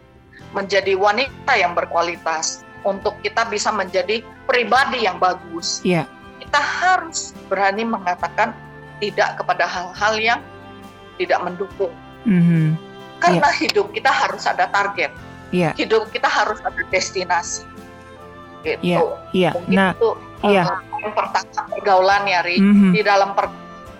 menjadi 0.55 0.95
wanita 0.95 1.53
yang 1.59 1.75
berkualitas, 1.75 2.63
untuk 2.87 3.19
kita 3.19 3.43
bisa 3.51 3.67
menjadi 3.67 4.23
pribadi 4.47 5.03
yang 5.03 5.19
bagus. 5.19 5.83
Iya. 5.83 6.07
Kita 6.39 6.59
harus 6.59 7.35
berani 7.51 7.83
mengatakan 7.83 8.55
tidak 9.03 9.43
kepada 9.43 9.67
hal-hal 9.67 10.13
yang 10.15 10.39
tidak 11.19 11.39
mendukung. 11.43 11.91
Mm-hmm 12.23 12.86
karena 13.17 13.49
yeah. 13.49 13.59
hidup 13.59 13.87
kita 13.93 14.11
harus 14.11 14.43
ada 14.45 14.69
target. 14.69 15.11
Yeah. 15.49 15.73
Hidup 15.79 16.11
kita 16.11 16.27
harus 16.27 16.59
ada 16.61 16.81
destinasi. 16.91 17.63
Gitu. 18.65 18.83
Iya. 18.83 18.99
Yeah. 19.31 19.53
Yeah. 19.55 19.71
nah, 19.71 19.89
itu 19.95 20.09
yeah. 20.43 20.65
uh, 20.67 20.81
yang 20.99 21.13
pertama 21.15 21.61
pergaulan 21.71 22.23
ya, 22.27 22.39
Ri. 22.43 22.57
Mm 22.59 22.73
-hmm. 22.73 22.91
Di 22.93 23.01
dalam 23.05 23.31
per 23.37 23.47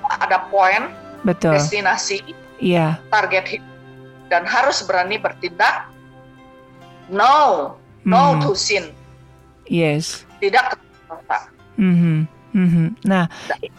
ada 0.07 0.47
poin, 0.47 0.91
Betul. 1.27 1.55
destinasi, 1.59 2.23
yeah. 2.63 2.95
target 3.11 3.59
hidup, 3.59 3.75
dan 4.31 4.47
harus 4.47 4.83
berani 4.83 5.19
bertindak. 5.19 5.91
No, 7.07 7.75
no 8.03 8.35
Mhm. 8.35 8.43
to 8.43 8.51
sin, 8.51 8.91
Yes. 9.67 10.27
tidak 10.43 10.75
ke 10.75 10.75
dosa. 11.07 11.47
Mhm, 11.79 12.27
mhm. 12.57 12.85
Nah, 13.05 13.29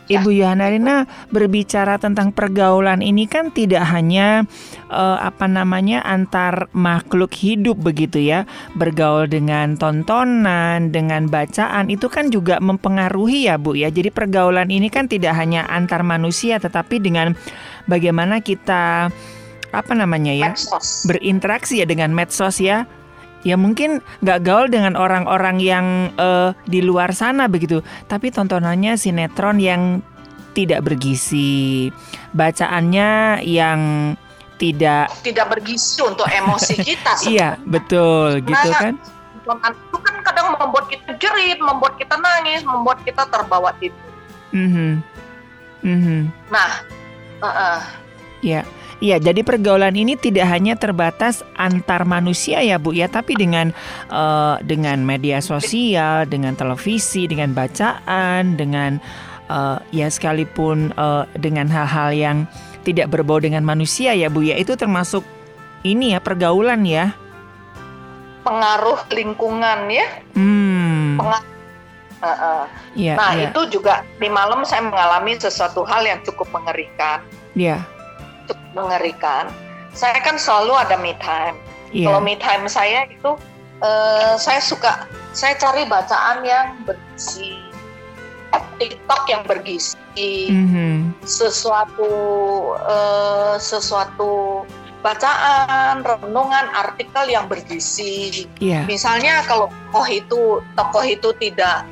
Ya. 0.08 0.24
Ibu 0.24 0.32
Yohana 0.40 0.72
Rina 0.72 0.96
berbicara 1.28 2.00
tentang 2.00 2.32
pergaulan 2.32 3.04
ini 3.04 3.28
kan 3.28 3.52
tidak 3.52 3.84
hanya 3.92 4.48
eh, 4.88 5.18
apa 5.20 5.44
namanya 5.44 6.00
antar 6.00 6.72
makhluk 6.72 7.36
hidup 7.36 7.76
begitu 7.76 8.16
ya. 8.24 8.48
Bergaul 8.72 9.28
dengan 9.28 9.76
tontonan, 9.76 10.88
dengan 10.88 11.28
bacaan 11.28 11.92
itu 11.92 12.08
kan 12.08 12.32
juga 12.32 12.56
mempengaruhi 12.58 13.52
ya, 13.52 13.60
Bu 13.60 13.76
ya. 13.76 13.92
Jadi 13.92 14.08
pergaulan 14.08 14.72
ini 14.72 14.88
kan 14.88 15.12
tidak 15.12 15.36
hanya 15.36 15.68
antar 15.68 16.00
manusia 16.00 16.56
tetapi 16.56 17.04
dengan 17.04 17.36
bagaimana 17.84 18.40
kita 18.40 19.12
apa 19.68 19.92
namanya 19.92 20.32
ya? 20.32 20.56
Medsos. 20.56 21.04
berinteraksi 21.04 21.84
ya 21.84 21.86
dengan 21.86 22.16
medsos 22.16 22.64
ya. 22.64 22.88
Ya 23.46 23.54
mungkin 23.54 24.02
nggak 24.24 24.42
gaul 24.42 24.66
dengan 24.66 24.98
orang-orang 24.98 25.62
yang 25.62 25.86
eh, 26.18 26.50
di 26.66 26.82
luar 26.82 27.14
sana 27.14 27.46
begitu, 27.46 27.86
tapi 28.10 28.34
tontonannya 28.34 28.98
sinetron 28.98 29.62
yang 29.62 30.02
tidak 30.58 30.82
bergizi, 30.82 31.94
bacaannya 32.34 33.42
yang 33.46 33.80
tidak, 34.58 35.06
tidak 35.22 35.46
bergizi 35.54 36.02
untuk 36.02 36.26
emosi 36.26 36.74
kita. 36.82 37.14
iya 37.30 37.54
betul 37.62 38.42
gitu 38.42 38.68
Nah, 38.68 38.74
kan? 38.74 38.94
Tontonan 39.46 39.72
itu 39.78 39.98
kan 40.02 40.14
kadang 40.26 40.46
membuat 40.58 40.90
kita 40.90 41.14
jerit, 41.22 41.62
membuat 41.62 41.94
kita 41.94 42.18
nangis, 42.18 42.66
membuat 42.66 42.98
kita 43.06 43.22
terbawa 43.30 43.70
tidur. 43.78 44.02
Mhm, 44.50 44.98
mhm. 45.86 46.20
Nah, 46.50 46.82
eh, 47.38 47.46
eh, 47.46 47.80
Ya, 48.38 48.62
iya. 48.98 49.16
Jadi 49.18 49.42
pergaulan 49.46 49.94
ini 49.94 50.14
tidak 50.18 50.46
hanya 50.50 50.74
terbatas 50.78 51.42
antar 51.54 52.04
manusia 52.06 52.62
ya 52.62 52.78
Bu 52.78 52.94
ya, 52.94 53.06
tapi 53.10 53.34
dengan 53.38 53.70
eh, 54.10 54.56
dengan 54.64 55.02
media 55.02 55.38
sosial, 55.42 56.26
dengan 56.26 56.54
televisi, 56.54 57.26
dengan 57.26 57.54
bacaan, 57.54 58.58
dengan 58.58 58.98
eh, 59.50 59.78
ya 59.92 60.08
sekalipun 60.10 60.94
eh, 60.94 61.24
dengan 61.38 61.66
hal-hal 61.70 62.10
yang 62.14 62.38
tidak 62.86 63.12
berbau 63.12 63.42
dengan 63.42 63.66
manusia 63.66 64.14
ya 64.14 64.32
Bu 64.32 64.42
ya, 64.46 64.56
itu 64.56 64.74
termasuk 64.78 65.22
ini 65.86 66.14
ya 66.16 66.20
pergaulan 66.22 66.82
ya. 66.86 67.14
pengaruh 68.48 69.04
lingkungan 69.12 69.92
ya. 69.92 70.06
Hmm. 70.32 71.20
Pengaruh. 71.20 71.46
Eh, 72.18 72.26
eh. 72.26 72.64
Ya, 72.96 73.14
Nah, 73.14 73.30
ya, 73.36 73.52
itu 73.52 73.78
juga 73.78 74.02
di 74.18 74.26
malam 74.26 74.64
saya 74.64 74.82
mengalami 74.82 75.38
sesuatu 75.38 75.84
hal 75.86 76.02
yang 76.02 76.18
cukup 76.24 76.48
mengerikan. 76.50 77.20
Cukup 77.76 77.97
mengerikan. 78.84 79.50
Saya 79.96 80.20
kan 80.22 80.38
selalu 80.38 80.78
ada 80.78 80.96
me 81.00 81.16
time. 81.18 81.56
ya. 81.90 82.10
Kalau 82.10 82.20
me 82.22 82.38
time 82.38 82.70
saya 82.70 83.08
itu 83.10 83.34
eh, 83.82 84.34
saya 84.38 84.60
suka 84.62 85.08
saya 85.34 85.58
cari 85.58 85.86
bacaan 85.86 86.44
yang 86.46 86.78
bergizi. 86.86 87.66
TikTok 88.78 89.22
yang 89.28 89.42
bergizi. 89.44 90.50
Mhm. 90.50 91.14
sesuatu 91.26 92.10
eh, 92.78 93.54
sesuatu 93.58 94.64
bacaan, 94.98 96.02
renungan, 96.02 96.66
artikel 96.74 97.30
yang 97.30 97.46
bergizi. 97.46 98.50
Ya, 98.58 98.82
Misalnya 98.90 99.46
kalau 99.46 99.70
tokoh 99.70 100.06
itu 100.10 100.40
tokoh 100.74 101.04
itu 101.06 101.30
tidak 101.38 101.86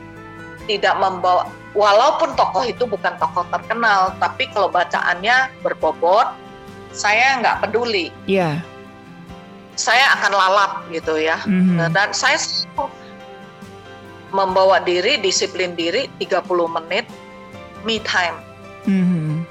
tidak 0.67 0.95
membawa 0.99 1.47
walaupun 1.77 2.35
tokoh 2.35 2.67
itu 2.67 2.83
bukan 2.89 3.15
tokoh 3.21 3.47
terkenal, 3.53 4.11
tapi 4.19 4.51
kalau 4.51 4.67
bacaannya 4.73 5.53
berbobot, 5.63 6.35
saya 6.97 7.39
nggak 7.45 7.69
peduli. 7.69 8.09
ya. 8.25 8.65
Saya 9.77 10.17
akan 10.17 10.33
lalap 10.33 10.73
gitu 10.89 11.21
ya. 11.21 11.37
Mhm. 11.45 11.93
Dan 11.93 12.17
saya 12.17 12.41
membawa 14.33 14.81
diri, 14.81 15.21
disiplin 15.21 15.77
diri 15.77 16.09
30 16.17 16.65
menit 16.67 17.05
me 17.85 18.01
time. 18.03 18.41
Mhm. 18.89 19.45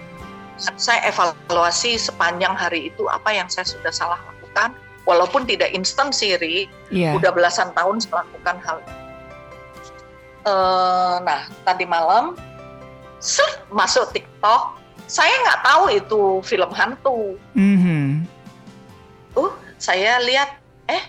saya 0.79 1.11
evaluasi 1.11 1.99
sepanjang 1.99 2.55
hari 2.55 2.87
itu 2.87 3.03
apa 3.11 3.27
yang 3.27 3.43
saya 3.51 3.67
sudah 3.67 3.91
salah 3.91 4.15
lakukan 4.23 4.71
walaupun 5.03 5.43
tidak 5.43 5.67
instan 5.75 6.15
siri 6.15 6.71
Ya, 6.87 7.11
udah 7.11 7.35
belasan 7.35 7.75
tahun 7.75 7.99
saya 7.99 8.23
lakukan 8.23 8.63
hal. 8.63 8.77
Eh, 10.47 11.15
nah 11.27 11.43
tadi 11.67 11.83
malam 11.83 12.39
set, 13.19 13.67
masuk 13.67 14.07
TikTok 14.15 14.79
saya 15.05 15.33
nggak 15.43 15.61
tahu 15.61 15.83
itu 15.91 16.21
film 16.41 16.71
hantu 16.71 17.37
Mhm. 17.53 18.25
saya 19.75 20.17
lihat 20.23 20.55
eh 20.87 21.03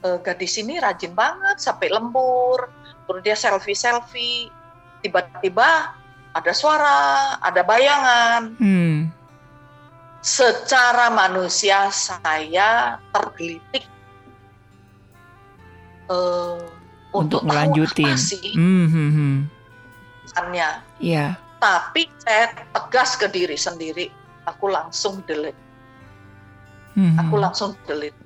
eh, 0.00 0.18
gadis 0.20 0.54
ini 0.56 0.76
rajin 0.76 1.10
banget 1.10 1.56
sampai 1.58 1.88
lembur 1.88 2.68
terus 3.08 3.20
dia 3.24 3.32
selfie 3.34 3.74
selfie 3.74 4.52
tiba-tiba 5.00 5.96
ada 6.30 6.52
suara 6.52 6.98
ada 7.40 7.62
bayangan 7.64 8.52
Hmm. 8.60 9.08
secara 10.20 11.08
manusia 11.08 11.88
saya 11.88 13.00
tergelitik 13.10 13.84
eh, 16.10 16.62
Untuk 17.14 17.40
tahu 17.42 17.48
melanjutin. 17.48 18.12
apa 18.12 18.18
sih 18.18 18.52
Mhm. 18.54 19.48
pesannya. 20.26 20.70
Ya, 20.98 21.38
Tapi 21.64 22.04
saya 22.20 22.52
tegas 22.76 23.16
ke 23.16 23.24
diri 23.32 23.56
sendiri, 23.56 24.12
aku 24.44 24.68
langsung 24.68 25.24
delete, 25.24 25.56
Mhm. 26.92 27.16
aku 27.24 27.34
langsung 27.40 27.72
delete. 27.88 28.20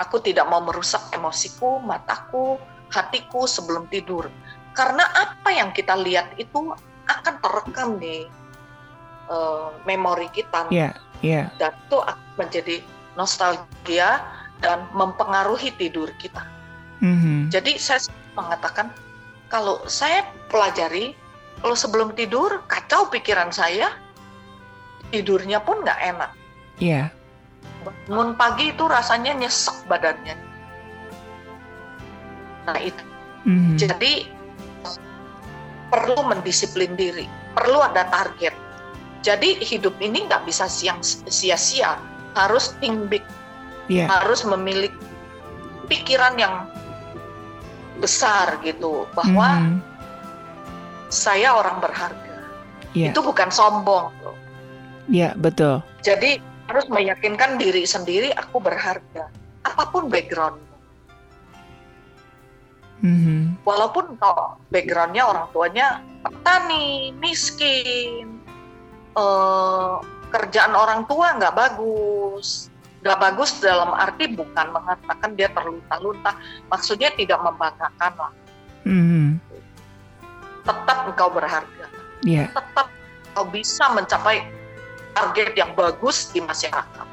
Aku 0.00 0.24
tidak 0.24 0.48
mau 0.48 0.64
merusak 0.64 1.12
emosiku, 1.12 1.84
mataku, 1.84 2.56
hatiku 2.88 3.44
sebelum 3.44 3.84
tidur. 3.92 4.32
Karena 4.72 5.04
apa 5.04 5.52
yang 5.52 5.74
kita 5.76 6.00
lihat 6.00 6.32
itu 6.40 6.72
akan 7.04 7.34
terekam 7.44 8.00
di 8.00 8.24
eh, 9.28 9.68
memori 9.84 10.32
kita. 10.32 10.72
Ya, 10.72 10.96
ya. 11.20 11.52
dan 11.60 11.76
itu 11.84 12.00
akan 12.00 12.32
menjadi 12.40 12.80
nostalgia 13.12 14.24
dan 14.64 14.88
mempengaruhi 14.96 15.76
tidur 15.76 16.08
kita. 16.16 16.40
Mhm. 17.04 17.52
Jadi 17.52 17.76
saya 17.76 18.00
mengatakan 18.32 18.88
kalau 19.52 19.84
saya 19.84 20.24
pelajari 20.48 21.12
kalau 21.58 21.76
sebelum 21.76 22.14
tidur 22.14 22.62
kacau 22.70 23.10
pikiran 23.10 23.50
saya, 23.50 23.90
tidurnya 25.10 25.58
pun 25.62 25.82
nggak 25.82 26.00
enak. 26.14 26.30
Ya. 26.78 27.10
Bangun 27.82 28.38
pagi 28.38 28.70
itu 28.74 28.84
rasanya 28.86 29.34
nyesek 29.34 29.86
badannya. 29.90 30.36
Nah 32.68 32.78
itu 32.78 33.02
Mhm. 33.48 33.80
jadi 33.80 34.12
perlu 35.88 36.20
mendisiplin 36.28 36.92
diri, 36.94 37.24
perlu 37.56 37.80
ada 37.80 38.04
target. 38.12 38.52
Jadi 39.24 39.58
hidup 39.64 39.96
ini 39.98 40.28
nggak 40.28 40.46
bisa 40.46 40.68
siang 40.70 41.00
sia-sia, 41.02 41.98
harus 42.38 42.76
think 42.78 43.08
big, 43.10 43.24
Ya. 43.90 44.06
harus 44.06 44.44
memiliki 44.44 44.94
pikiran 45.88 46.36
yang 46.36 46.68
besar 47.98 48.60
gitu 48.62 49.08
bahwa 49.16 49.58
Mhm. 49.58 49.87
Saya 51.08 51.56
orang 51.56 51.80
berharga. 51.80 52.36
Ya. 52.96 53.12
Itu 53.12 53.20
bukan 53.20 53.48
sombong 53.52 54.12
loh. 54.24 54.36
Ya, 55.08 55.32
betul. 55.36 55.80
Jadi 56.04 56.40
harus 56.68 56.86
meyakinkan 56.92 57.56
diri 57.56 57.88
sendiri 57.88 58.32
aku 58.36 58.60
berharga. 58.60 59.32
Apa 59.64 59.88
pun 59.88 60.12
background. 60.12 60.60
Mhm. 63.00 63.62
Walaupun 63.62 64.18
kalau 64.20 64.58
backgroundnya 64.68 65.24
orang 65.24 65.46
tuanya 65.54 65.86
petani, 66.20 67.14
miskin, 67.22 68.42
eh, 69.16 69.94
kerjaan 70.28 70.74
orang 70.76 71.08
tua 71.08 71.36
nggak 71.40 71.56
bagus. 71.56 72.68
Nggak 73.00 73.18
bagus 73.22 73.62
dalam 73.62 73.94
arti 73.94 74.34
bukan 74.34 74.74
mengatakan 74.74 75.38
dia 75.38 75.48
terlunta-lunta. 75.54 76.34
Maksudnya 76.68 77.14
tidak 77.14 77.38
membanggakan 77.40 78.12
lah. 78.18 78.32
Mhm. 81.18 81.26
Engkau 81.26 81.30
berharga. 81.34 81.86
Ya. 82.22 82.46
Tetap 82.54 82.86
engkau 83.34 83.44
bisa 83.50 83.84
mencapai 83.90 84.46
target 85.18 85.58
yang 85.58 85.74
bagus 85.74 86.30
di 86.30 86.38
masyarakat. 86.38 87.06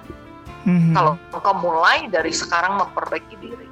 Mhm. 0.70 0.94
Kalau 0.94 1.18
engkau 1.34 1.56
mulai 1.58 2.06
dari 2.06 2.30
sekarang 2.30 2.78
memperbaiki 2.78 3.36
diri. 3.42 3.66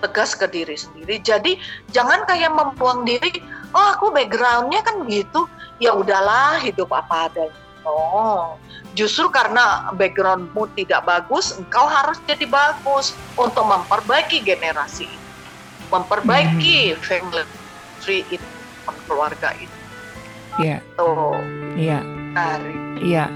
Tegas 0.00 0.32
ke 0.36 0.48
diri 0.48 0.76
sendiri. 0.76 1.20
Jadi 1.20 1.56
jangan 1.92 2.24
kayak 2.24 2.52
membuang 2.56 3.04
diri, 3.04 3.40
oh 3.76 3.86
aku 3.96 4.08
backgroundnya 4.12 4.80
kan 4.80 5.04
gitu, 5.08 5.44
ya 5.76 5.92
udahlah 5.92 6.56
hidup 6.60 6.88
apa 6.88 7.28
adanya. 7.28 7.56
Oh, 7.84 8.60
justru 8.92 9.32
karena 9.32 9.88
backgroundmu 9.96 10.68
tidak 10.76 11.04
bagus, 11.08 11.56
engkau 11.56 11.88
harus 11.88 12.20
jadi 12.28 12.44
bagus 12.44 13.16
untuk 13.40 13.64
memperbaiki 13.64 14.44
generasi 14.44 15.08
ini. 15.08 15.28
Memperbaiki 15.88 16.96
family 17.00 17.44
tree 18.04 18.24
itu, 18.28 18.49
keluarga 19.10 19.50
itu. 19.58 19.78
Ya. 20.62 20.78
Tuh, 20.94 21.34
Ya. 21.74 21.98
dari 22.30 22.74
Ya. 23.02 23.26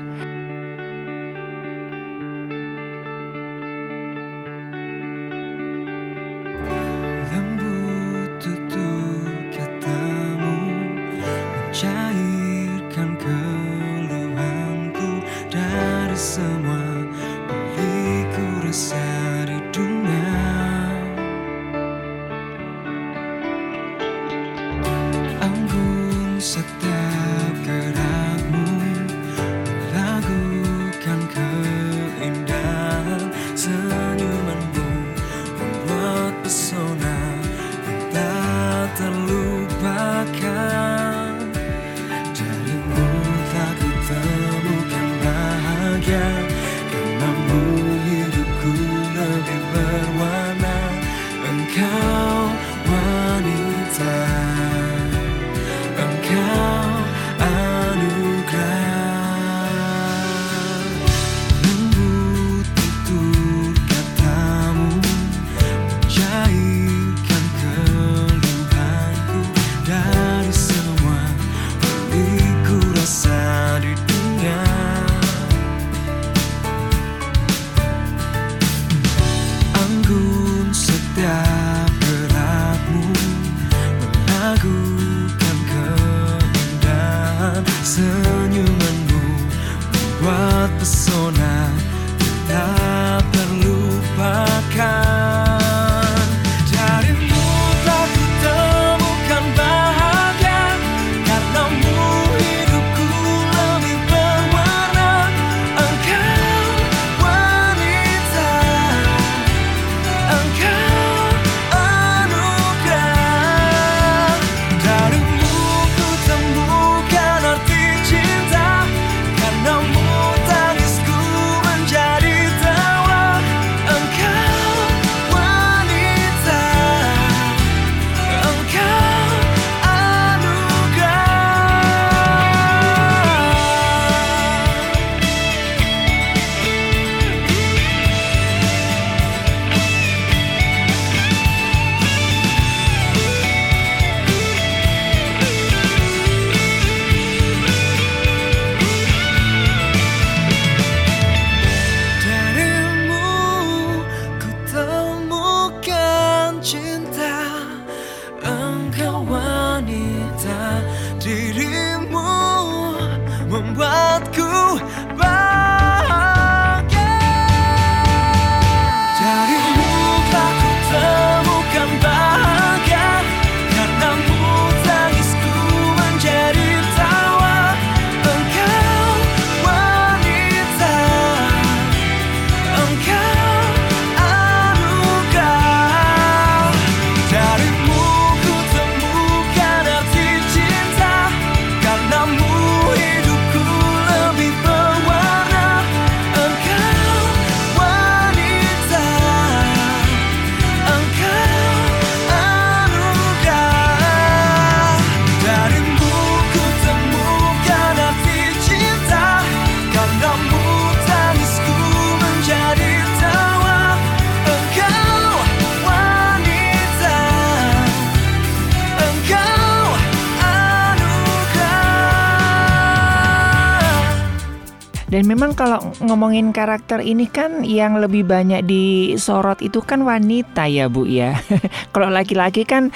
Dan 225.14 225.30
memang 225.30 225.54
kalau 225.54 225.78
ngomongin 226.02 226.50
karakter 226.50 226.98
ini 226.98 227.30
kan 227.30 227.62
yang 227.62 228.02
lebih 228.02 228.26
banyak 228.26 228.66
disorot 228.66 229.62
itu 229.62 229.78
kan 229.78 230.02
wanita 230.02 230.66
ya 230.66 230.90
Bu 230.90 231.06
ya. 231.06 231.38
kalau 231.94 232.10
laki-laki 232.10 232.66
kan 232.66 232.90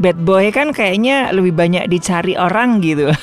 bad 0.00 0.16
boy 0.24 0.48
kan 0.48 0.72
kayaknya 0.72 1.28
lebih 1.36 1.52
banyak 1.52 1.92
dicari 1.92 2.40
orang 2.40 2.80
gitu. 2.80 3.12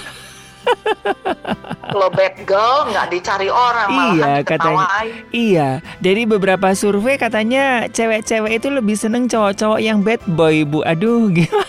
Kalau 1.93 2.09
bad 2.09 2.39
girl 2.47 2.87
nggak 2.89 3.11
dicari 3.11 3.51
orang, 3.51 4.15
iya 4.15 4.41
katanya. 4.41 4.87
Iya, 5.29 5.69
dari 5.99 6.23
beberapa 6.23 6.71
survei 6.73 7.19
katanya 7.19 7.85
cewek-cewek 7.91 8.63
itu 8.63 8.71
lebih 8.71 8.95
seneng 8.95 9.27
cowok-cowok 9.27 9.81
yang 9.83 10.01
bad 10.01 10.23
boy 10.23 10.63
bu. 10.63 10.81
Aduh 10.87 11.29
gimana? 11.35 11.67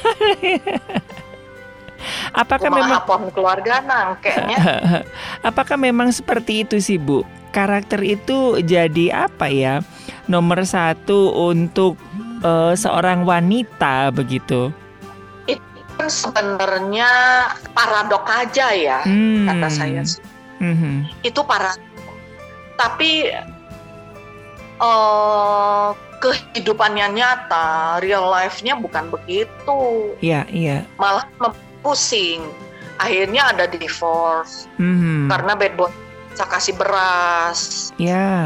Apakah 2.34 2.68
Cuma 2.70 2.78
memang 2.82 3.02
pohon 3.06 3.28
keluarga 3.30 3.80
nangkeknya? 3.84 4.58
Apakah 5.48 5.76
memang 5.78 6.10
seperti 6.10 6.66
itu 6.66 6.76
sih 6.80 6.98
Bu? 7.00 7.22
Karakter 7.54 8.02
itu 8.02 8.58
jadi 8.62 9.30
apa 9.30 9.46
ya? 9.46 9.80
Nomor 10.26 10.66
satu 10.66 11.30
untuk 11.48 11.94
uh, 12.42 12.74
seorang 12.74 13.22
wanita 13.22 14.10
begitu? 14.10 14.74
Itu 15.46 15.62
kan 15.94 16.08
sebenarnya 16.10 17.10
paradok 17.70 18.26
aja 18.26 18.74
ya, 18.74 18.98
hmm. 19.06 19.46
kata 19.46 19.68
saya 19.70 20.02
sih. 20.02 20.24
Hmm. 20.58 21.06
Itu 21.22 21.46
paradok. 21.46 21.84
Tapi 22.74 23.30
uh, 24.82 25.94
kehidupannya 26.24 27.06
nyata, 27.12 28.00
real 28.00 28.24
life-nya 28.32 28.74
bukan 28.80 29.12
begitu. 29.12 29.80
Iya, 30.24 30.48
iya. 30.48 30.88
Malah 30.96 31.28
pusing 31.84 32.40
akhirnya 32.96 33.52
ada 33.52 33.68
divorce 33.68 34.64
mm-hmm. 34.80 35.28
karena 35.28 35.52
bad 35.52 35.74
boy 35.76 35.92
bisa 36.32 36.44
kasih 36.48 36.74
beras 36.74 37.92
ya 38.00 38.10
yeah. 38.10 38.44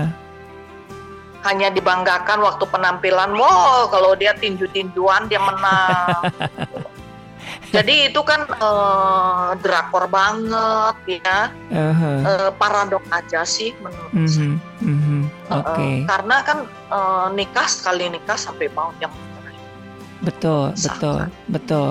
hanya 1.47 1.71
dibanggakan 1.71 2.43
waktu 2.43 2.67
penampilan 2.69 3.33
wow 3.39 3.87
kalau 3.89 4.19
dia 4.19 4.35
tinju-tinjuan 4.37 5.31
dia 5.31 5.41
menang 5.41 6.29
jadi 7.75 8.11
itu 8.11 8.21
kan 8.25 8.49
uh, 8.59 9.55
drakor 9.61 10.09
banget 10.09 11.21
ya 11.23 11.53
uh-huh. 11.73 12.19
uh, 12.25 12.51
paradok 12.57 13.05
aja 13.13 13.45
sih 13.45 13.77
menurut 13.81 14.13
mm-hmm. 14.13 14.27
saya 14.29 14.53
mm-hmm. 14.85 15.21
okay. 15.53 15.95
uh, 16.03 16.07
karena 16.09 16.37
kan 16.45 16.59
uh, 16.91 17.27
nikah 17.33 17.69
sekali 17.69 18.09
nikah 18.09 18.37
sampai 18.37 18.73
mau 18.73 18.93
yang 18.99 19.13
Betul, 20.19 20.75
betul, 20.75 21.19
betul. 21.51 21.91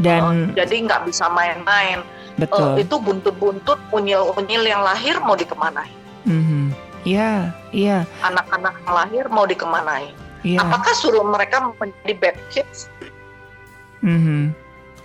Dan 0.00 0.22
oh, 0.24 0.32
jadi 0.56 0.76
nggak 0.88 1.02
bisa 1.08 1.28
main-main. 1.28 2.00
Betul. 2.36 2.76
Uh, 2.76 2.80
itu 2.80 2.96
buntut-buntut 3.00 3.80
unyil-unyil 3.92 4.64
yang 4.64 4.84
lahir 4.84 5.16
mau 5.24 5.36
dikemanain? 5.36 5.92
Mm-hmm. 6.28 6.64
Iya, 7.06 7.54
iya. 7.72 7.98
Anak-anak 8.24 8.74
yang 8.84 8.92
lahir 8.92 9.24
mau 9.32 9.44
dikemanain? 9.48 10.12
Yeah. 10.44 10.60
Apakah 10.60 10.92
suruh 10.96 11.24
mereka 11.24 11.72
menjadi 11.80 12.14
bad 12.16 12.36
kids? 12.52 12.92
Mm-hmm. 14.04 14.52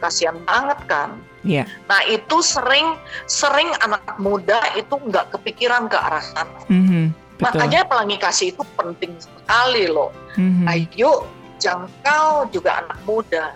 Kasihan 0.03 0.37
banget 0.43 0.79
kan? 0.89 1.09
Iya. 1.41 1.65
Nah 1.87 2.01
itu 2.09 2.41
sering 2.43 2.99
sering 3.25 3.69
anak 3.81 4.03
muda 4.21 4.59
itu 4.77 4.97
nggak 4.97 5.33
kepikiran 5.33 5.87
ke 5.87 5.97
arah 5.97 6.23
sana. 6.23 6.59
Mm-hmm. 6.67 7.05
Makanya 7.41 7.89
pelangi 7.89 8.17
kasih 8.21 8.53
itu 8.53 8.63
penting 8.77 9.17
sekali 9.17 9.89
loh. 9.89 10.13
Mm-hmm. 10.37 10.65
Ayo 10.69 11.25
jangkau 11.61 12.49
juga 12.49 12.81
anak 12.81 12.97
muda. 13.05 13.53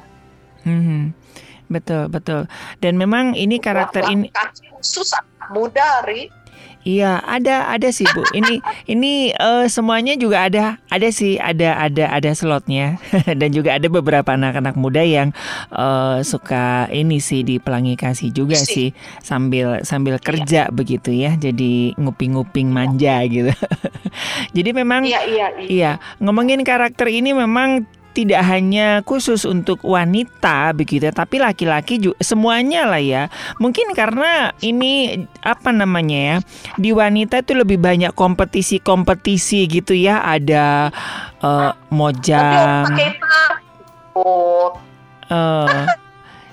Hmm, 0.62 1.12
betul 1.68 2.06
betul. 2.08 2.46
Dan 2.80 3.02
memang 3.02 3.34
ini 3.34 3.58
karakter 3.58 4.06
ini 4.14 4.30
khusus 4.78 5.10
anak 5.18 5.50
muda, 5.50 6.06
Ri. 6.06 6.30
Iya, 6.86 7.18
ada 7.26 7.66
ada 7.74 7.90
sih 7.90 8.06
Bu. 8.14 8.22
Ini 8.30 8.62
ini 8.94 9.34
uh, 9.34 9.66
semuanya 9.66 10.14
juga 10.14 10.46
ada 10.46 10.78
ada 10.94 11.10
sih 11.10 11.42
ada 11.42 11.82
ada 11.82 12.14
ada 12.14 12.32
slotnya 12.38 13.02
dan 13.42 13.50
juga 13.50 13.74
ada 13.74 13.90
beberapa 13.90 14.38
anak-anak 14.38 14.78
muda 14.78 15.02
yang 15.02 15.34
uh, 15.74 16.22
suka 16.22 16.86
ini 16.94 17.18
sih 17.18 17.42
di 17.42 17.58
pelangi 17.58 17.98
kasih 17.98 18.30
juga 18.30 18.54
sih 18.62 18.94
sambil 19.26 19.82
sambil 19.82 20.22
iya. 20.22 20.24
kerja 20.24 20.62
iya. 20.70 20.74
begitu 20.74 21.10
ya. 21.10 21.34
Jadi 21.34 21.98
nguping-nguping 21.98 22.70
manja 22.70 23.26
gitu. 23.26 23.50
Jadi 24.56 24.70
memang 24.70 25.10
iya, 25.10 25.26
iya, 25.26 25.48
iya. 25.58 25.68
iya 25.68 25.92
ngomongin 26.22 26.62
karakter 26.62 27.10
ini 27.10 27.34
memang 27.34 27.90
tidak 28.16 28.48
hanya 28.48 29.04
khusus 29.04 29.44
untuk 29.44 29.84
wanita 29.84 30.72
begitu, 30.72 31.12
tapi 31.12 31.44
laki-laki 31.44 32.00
juga 32.00 32.16
semuanya 32.24 32.88
lah 32.88 33.04
ya. 33.04 33.24
Mungkin 33.60 33.92
karena 33.92 34.56
ini 34.64 35.28
apa 35.44 35.76
namanya 35.76 36.16
ya 36.16 36.36
di 36.80 36.96
wanita 36.96 37.44
itu 37.44 37.52
lebih 37.60 37.76
banyak 37.84 38.16
kompetisi-kompetisi 38.16 39.68
gitu 39.68 39.92
ya. 39.92 40.24
Ada 40.24 40.96
uh, 41.44 41.76
mojang. 41.92 42.88
Uh, 45.28 45.84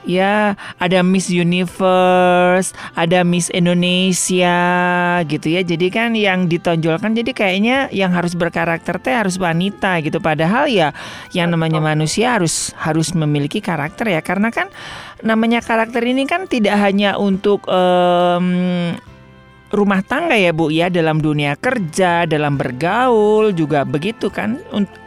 Ya, 0.03 0.59
ada 0.83 1.07
Miss 1.07 1.31
Universe, 1.31 2.75
ada 2.99 3.23
Miss 3.23 3.47
Indonesia 3.55 4.59
gitu 5.31 5.47
ya. 5.47 5.63
Jadi 5.63 5.87
kan 5.95 6.19
yang 6.19 6.51
ditonjolkan 6.51 7.15
jadi 7.15 7.31
kayaknya 7.31 7.87
yang 7.95 8.11
harus 8.11 8.35
berkarakter 8.35 8.99
teh 8.99 9.15
harus 9.15 9.39
wanita 9.39 10.03
gitu. 10.03 10.19
Padahal 10.19 10.67
ya 10.67 10.91
yang 11.31 11.55
namanya 11.55 11.79
manusia 11.79 12.35
harus 12.35 12.75
harus 12.75 13.15
memiliki 13.15 13.63
karakter 13.63 14.11
ya. 14.11 14.21
Karena 14.27 14.51
kan 14.51 14.75
namanya 15.23 15.63
karakter 15.63 16.03
ini 16.03 16.27
kan 16.27 16.51
tidak 16.51 16.75
hanya 16.83 17.15
untuk 17.15 17.63
um, 17.71 18.99
rumah 19.71 20.03
tangga 20.03 20.35
ya 20.35 20.51
Bu 20.51 20.69
ya 20.75 20.91
dalam 20.91 21.23
dunia 21.23 21.55
kerja, 21.55 22.27
dalam 22.27 22.59
bergaul 22.59 23.55
juga 23.55 23.87
begitu 23.87 24.35
kan. 24.35 24.59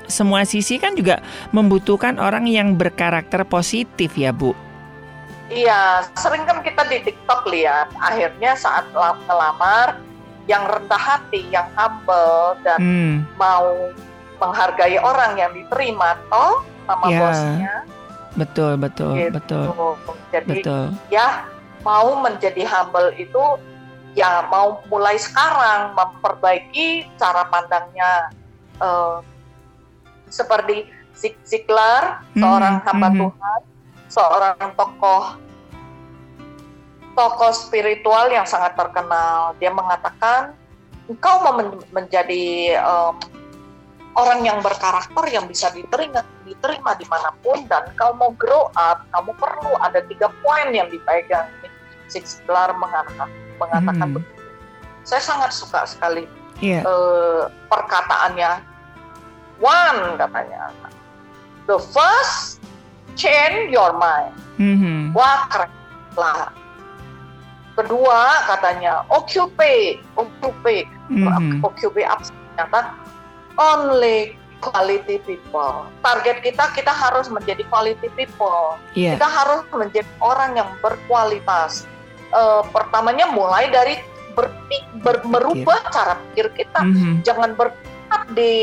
Semua 0.07 0.47
sisi 0.47 0.79
kan 0.79 0.95
juga 0.95 1.19
membutuhkan 1.51 2.15
orang 2.15 2.47
yang 2.47 2.79
berkarakter 2.79 3.43
positif 3.43 4.15
ya 4.15 4.31
Bu. 4.31 4.55
Iya, 5.45 6.09
sering 6.17 6.41
kan 6.49 6.65
kita 6.65 6.89
di 6.89 7.05
TikTok 7.05 7.45
lihat, 7.53 7.93
akhirnya 8.01 8.57
saat 8.57 8.89
melamar 9.29 10.01
yang 10.49 10.65
rendah 10.65 10.97
hati, 10.97 11.45
yang 11.53 11.69
humble 11.77 12.57
dan 12.65 12.81
hmm. 12.81 13.15
mau 13.37 13.93
menghargai 14.41 14.97
orang 14.97 15.37
yang 15.37 15.51
diterima 15.53 16.17
toh 16.33 16.65
sama 16.89 17.05
ya. 17.09 17.19
bosnya. 17.21 17.75
Betul, 18.35 18.71
betul, 18.81 19.13
gitu. 19.15 19.31
betul. 19.37 19.63
Jadi 20.33 20.59
betul. 20.65 20.83
ya 21.13 21.45
mau 21.85 22.17
menjadi 22.19 22.65
humble 22.65 23.13
itu 23.15 23.43
ya 24.17 24.49
mau 24.49 24.81
mulai 24.89 25.15
sekarang 25.15 25.93
memperbaiki 25.93 27.05
cara 27.21 27.45
pandangnya 27.47 28.33
uh, 28.81 29.21
seperti 30.27 30.89
Ziglar, 31.15 32.27
hmm, 32.35 32.43
seorang 32.43 32.75
hamba 32.83 33.07
hmm. 33.07 33.19
Tuhan 33.23 33.61
seorang 34.15 34.71
tokoh 34.79 35.35
tokoh 37.15 37.51
spiritual 37.51 38.31
yang 38.31 38.47
sangat 38.47 38.75
terkenal. 38.75 39.55
Dia 39.59 39.71
mengatakan, 39.71 40.55
engkau 41.11 41.43
mau 41.43 41.53
men 41.59 41.79
menjadi 41.91 42.75
um, 42.83 43.15
orang 44.15 44.47
yang 44.47 44.59
berkarakter 44.63 45.23
yang 45.31 45.47
bisa 45.47 45.71
diterima 45.75 46.23
diterima 46.47 46.95
di 46.95 47.07
mana 47.11 47.35
pun 47.43 47.67
dan 47.67 47.91
kau 47.99 48.15
mau 48.15 48.31
grow 48.35 48.71
up, 48.79 49.03
kamu 49.11 49.31
perlu 49.35 49.71
ada 49.83 49.99
tiga 50.07 50.31
poin 50.43 50.71
yang 50.71 50.87
dipegang. 50.87 51.47
Six 52.05 52.39
Pilar 52.45 52.69
mengatakan 52.77 53.27
mengatakan 53.57 54.07
hmm. 54.13 54.15
begitu. 54.21 54.43
Saya 55.01 55.21
sangat 55.21 55.51
suka 55.57 55.89
sekali 55.89 56.29
yeah. 56.61 56.83
Iya. 56.83 56.87
uh, 56.87 57.41
perkataannya. 57.67 58.75
One 59.55 60.19
katanya, 60.19 60.67
the 61.63 61.79
first 61.79 62.54
change 63.15 63.71
your 63.71 63.95
mind. 63.97 64.35
Mm-hmm. 64.59 65.15
Wah 65.15 65.47
keren 65.51 65.71
lah. 66.15 66.51
Kedua 67.75 68.47
katanya 68.47 69.03
occupy, 69.11 69.99
occupy, 70.15 70.87
mm-hmm. 71.11 71.59
occupy 71.59 72.03
apa 72.07 72.23
ternyata 72.55 72.81
only 73.59 74.39
quality 74.63 75.19
people. 75.27 75.83
Target 75.99 76.39
kita 76.39 76.71
kita 76.71 76.91
harus 76.91 77.27
menjadi 77.27 77.67
quality 77.67 78.07
people. 78.15 78.79
Yeah. 78.95 79.19
Kita 79.19 79.27
harus 79.27 79.67
menjadi 79.75 80.07
orang 80.23 80.55
yang 80.55 80.69
berkualitas. 80.79 81.83
Uh, 82.33 82.63
pertamanya 82.73 83.31
mulai 83.31 83.71
dari 83.71 83.95
berpik, 84.35 84.83
ber, 85.03 85.23
merubah 85.23 85.79
yeah. 85.83 85.91
cara 85.91 86.13
pikir 86.31 86.47
kita. 86.63 86.79
Mm-hmm. 86.79 87.13
Jangan 87.23 87.51
berpikir 87.55 87.95
di 88.35 88.53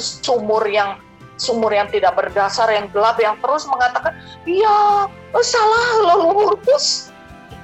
sumur 0.00 0.64
yang 0.64 0.96
sumur 1.42 1.74
yang 1.74 1.90
tidak 1.90 2.14
berdasar, 2.14 2.70
yang 2.70 2.86
gelap, 2.94 3.18
yang 3.18 3.34
terus 3.42 3.66
mengatakan, 3.66 4.14
ya 4.46 5.10
salah 5.42 5.86
leluhurku. 6.06 6.78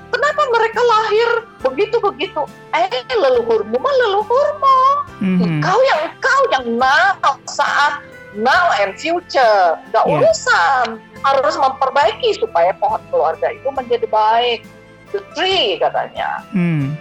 Kenapa 0.09 0.43
mereka 0.51 0.81
lahir 0.81 1.29
begitu-begitu? 1.62 2.43
Eh, 2.73 2.88
leluhurmu 3.12 3.77
mah 3.77 3.95
leluhurmu. 4.03 4.81
Mm-hmm. 5.21 5.61
Kau 5.61 5.81
yang 5.85 6.03
kau 6.19 6.43
yang 6.49 6.67
now 6.81 7.37
saat 7.45 8.01
now 8.33 8.73
and 8.81 8.97
future. 8.97 9.77
Gak 9.93 10.05
yeah. 10.09 10.17
urusan. 10.17 10.99
Harus 11.21 11.55
memperbaiki 11.61 12.41
supaya 12.41 12.73
pohon 12.81 13.05
keluarga 13.12 13.53
itu 13.53 13.69
menjadi 13.69 14.09
baik. 14.09 14.64
The 15.12 15.21
tree 15.37 15.77
katanya. 15.77 16.41
Mm. 16.57 16.97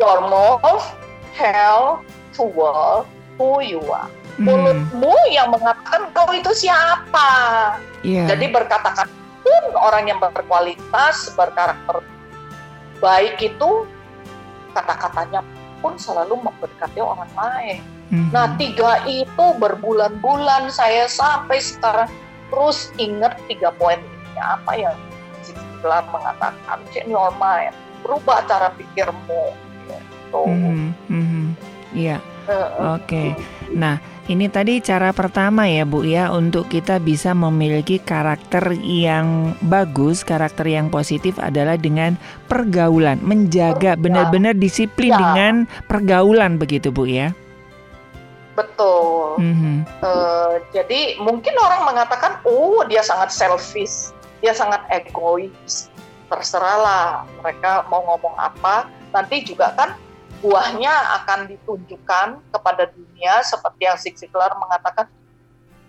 Your 0.00 0.24
move 0.24 0.88
hell 1.36 2.00
toward 2.32 3.04
who 3.36 3.60
you 3.60 3.84
are 3.92 4.08
mulutmu 4.40 5.12
hmm. 5.12 5.32
yang 5.34 5.48
mengatakan 5.52 6.08
kau 6.16 6.30
itu 6.32 6.52
siapa. 6.54 7.30
Yeah. 8.00 8.28
Jadi 8.30 8.48
berkata-kata 8.48 9.10
pun 9.42 9.64
orang 9.76 10.08
yang 10.08 10.18
berkualitas, 10.22 11.34
berkarakter 11.34 12.00
baik 13.02 13.36
itu 13.42 13.84
kata-katanya 14.72 15.42
pun 15.82 15.98
selalu 15.98 16.38
memberkati 16.38 17.02
orang 17.02 17.28
lain. 17.34 17.82
Mm-hmm. 18.14 18.30
Nah 18.30 18.54
tiga 18.54 19.02
itu 19.04 19.44
berbulan-bulan 19.58 20.70
saya 20.70 21.10
sampai 21.10 21.58
sekarang 21.58 22.08
terus 22.48 22.94
ingat 23.00 23.34
tiga 23.50 23.74
poin 23.74 23.98
ini 23.98 24.38
apa 24.38 24.72
yang 24.78 24.96
Ziglar 25.42 26.06
mengatakan 26.14 26.78
change 26.94 27.10
your 27.10 27.34
mind, 27.42 27.74
berubah 28.06 28.46
cara 28.46 28.70
pikirmu. 28.78 29.50
Gitu. 29.90 30.42
Mm-hmm. 30.46 30.88
Mm-hmm. 31.10 31.46
Iya. 31.92 32.16
Uh, 32.46 32.96
Oke. 32.96 33.06
Okay. 33.06 33.28
Nah, 33.74 33.98
ini 34.30 34.46
tadi 34.46 34.78
cara 34.78 35.10
pertama 35.10 35.66
ya 35.66 35.82
Bu 35.82 36.06
ya 36.06 36.30
untuk 36.30 36.70
kita 36.70 37.02
bisa 37.02 37.34
memiliki 37.34 37.98
karakter 37.98 38.70
yang 38.78 39.58
bagus, 39.66 40.22
karakter 40.22 40.70
yang 40.70 40.94
positif 40.94 41.34
adalah 41.42 41.74
dengan 41.74 42.14
pergaulan, 42.46 43.18
menjaga 43.18 43.98
benar-benar 43.98 44.54
disiplin 44.54 45.10
ya. 45.10 45.18
dengan 45.18 45.54
pergaulan 45.90 46.54
begitu 46.54 46.94
Bu 46.94 47.10
ya. 47.10 47.34
Betul. 48.54 49.42
Mm 49.42 49.54
-hmm. 49.58 49.76
uh, 50.06 50.54
jadi 50.70 51.18
mungkin 51.18 51.58
orang 51.58 51.82
mengatakan, 51.82 52.38
oh 52.46 52.86
dia 52.86 53.02
sangat 53.02 53.34
selfish, 53.34 54.14
dia 54.38 54.54
sangat 54.54 54.86
egois. 54.92 55.90
Terserahlah 56.30 57.26
mereka 57.42 57.90
mau 57.90 58.06
ngomong 58.06 58.38
apa. 58.38 58.86
Nanti 59.10 59.42
juga 59.42 59.74
kan 59.74 59.98
buahnya 60.42 60.90
akan 61.22 61.46
ditunjukkan 61.46 62.28
kepada 62.50 62.90
dunia 62.90 63.40
seperti 63.46 63.86
yang 63.86 63.96
Ziglar 63.96 64.52
mengatakan 64.58 65.06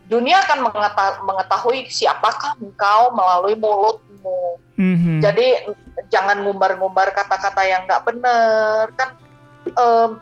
dunia 0.06 0.46
akan 0.46 0.70
mengetahui 1.26 1.90
siapakah 1.90 2.54
engkau 2.62 3.10
melalui 3.18 3.58
mulutmu. 3.58 4.62
Mm-hmm. 4.78 5.18
Jadi 5.26 5.48
jangan 6.14 6.46
ngumbar-ngumbar 6.46 7.10
kata-kata 7.18 7.66
yang 7.66 7.90
nggak 7.90 8.06
benar 8.06 8.94
kan. 8.94 9.10
Um, 9.74 10.22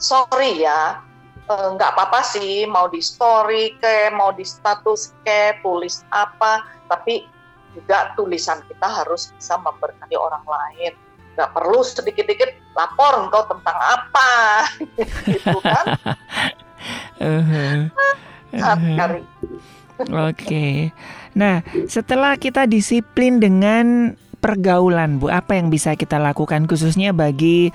sorry 0.00 0.64
ya, 0.64 0.98
nggak 1.46 1.90
apa-apa 1.94 2.24
sih 2.24 2.66
mau 2.66 2.90
di 2.90 2.98
story 2.98 3.78
ke, 3.78 4.10
mau 4.10 4.34
di 4.34 4.42
status 4.42 5.14
ke, 5.22 5.60
tulis 5.62 6.02
apa, 6.10 6.66
tapi 6.88 7.28
juga 7.76 8.10
tulisan 8.18 8.58
kita 8.66 8.88
harus 8.88 9.30
bisa 9.38 9.54
memberkati 9.60 10.18
orang 10.18 10.42
lain 10.42 10.92
nggak 11.40 11.56
perlu 11.56 11.80
sedikit-sedikit 11.80 12.52
lapor 12.76 13.24
engkau 13.24 13.48
tentang 13.48 13.78
apa 13.80 14.30
gitu 15.32 15.58
kan 15.64 15.84
uh-huh. 17.16 17.88
uh-huh. 18.52 19.24
Oke. 20.08 20.96
Nah, 21.36 21.60
setelah 21.84 22.40
kita 22.40 22.64
disiplin 22.64 23.36
dengan 23.36 24.16
pergaulan, 24.40 25.20
Bu, 25.20 25.28
apa 25.28 25.60
yang 25.60 25.68
bisa 25.68 25.92
kita 25.92 26.16
lakukan 26.16 26.64
khususnya 26.64 27.12
bagi 27.12 27.68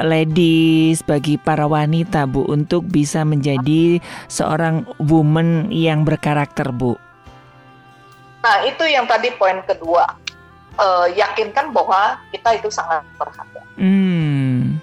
ladies, 0.00 1.04
bagi 1.04 1.36
para 1.36 1.68
wanita, 1.68 2.24
Bu, 2.24 2.48
untuk 2.48 2.88
bisa 2.88 3.28
menjadi 3.28 4.00
seorang 4.32 4.88
woman 5.04 5.68
yang 5.68 6.08
berkarakter, 6.08 6.72
Bu? 6.72 6.96
Nah, 8.40 8.64
itu 8.64 8.88
yang 8.88 9.04
tadi 9.04 9.28
poin 9.36 9.60
kedua 9.68 10.25
uh, 10.80 11.06
yakinkan 11.12 11.72
bahwa 11.72 12.20
kita 12.32 12.56
itu 12.56 12.68
sangat 12.72 13.04
berharga. 13.16 13.62
Hmm. 13.76 14.80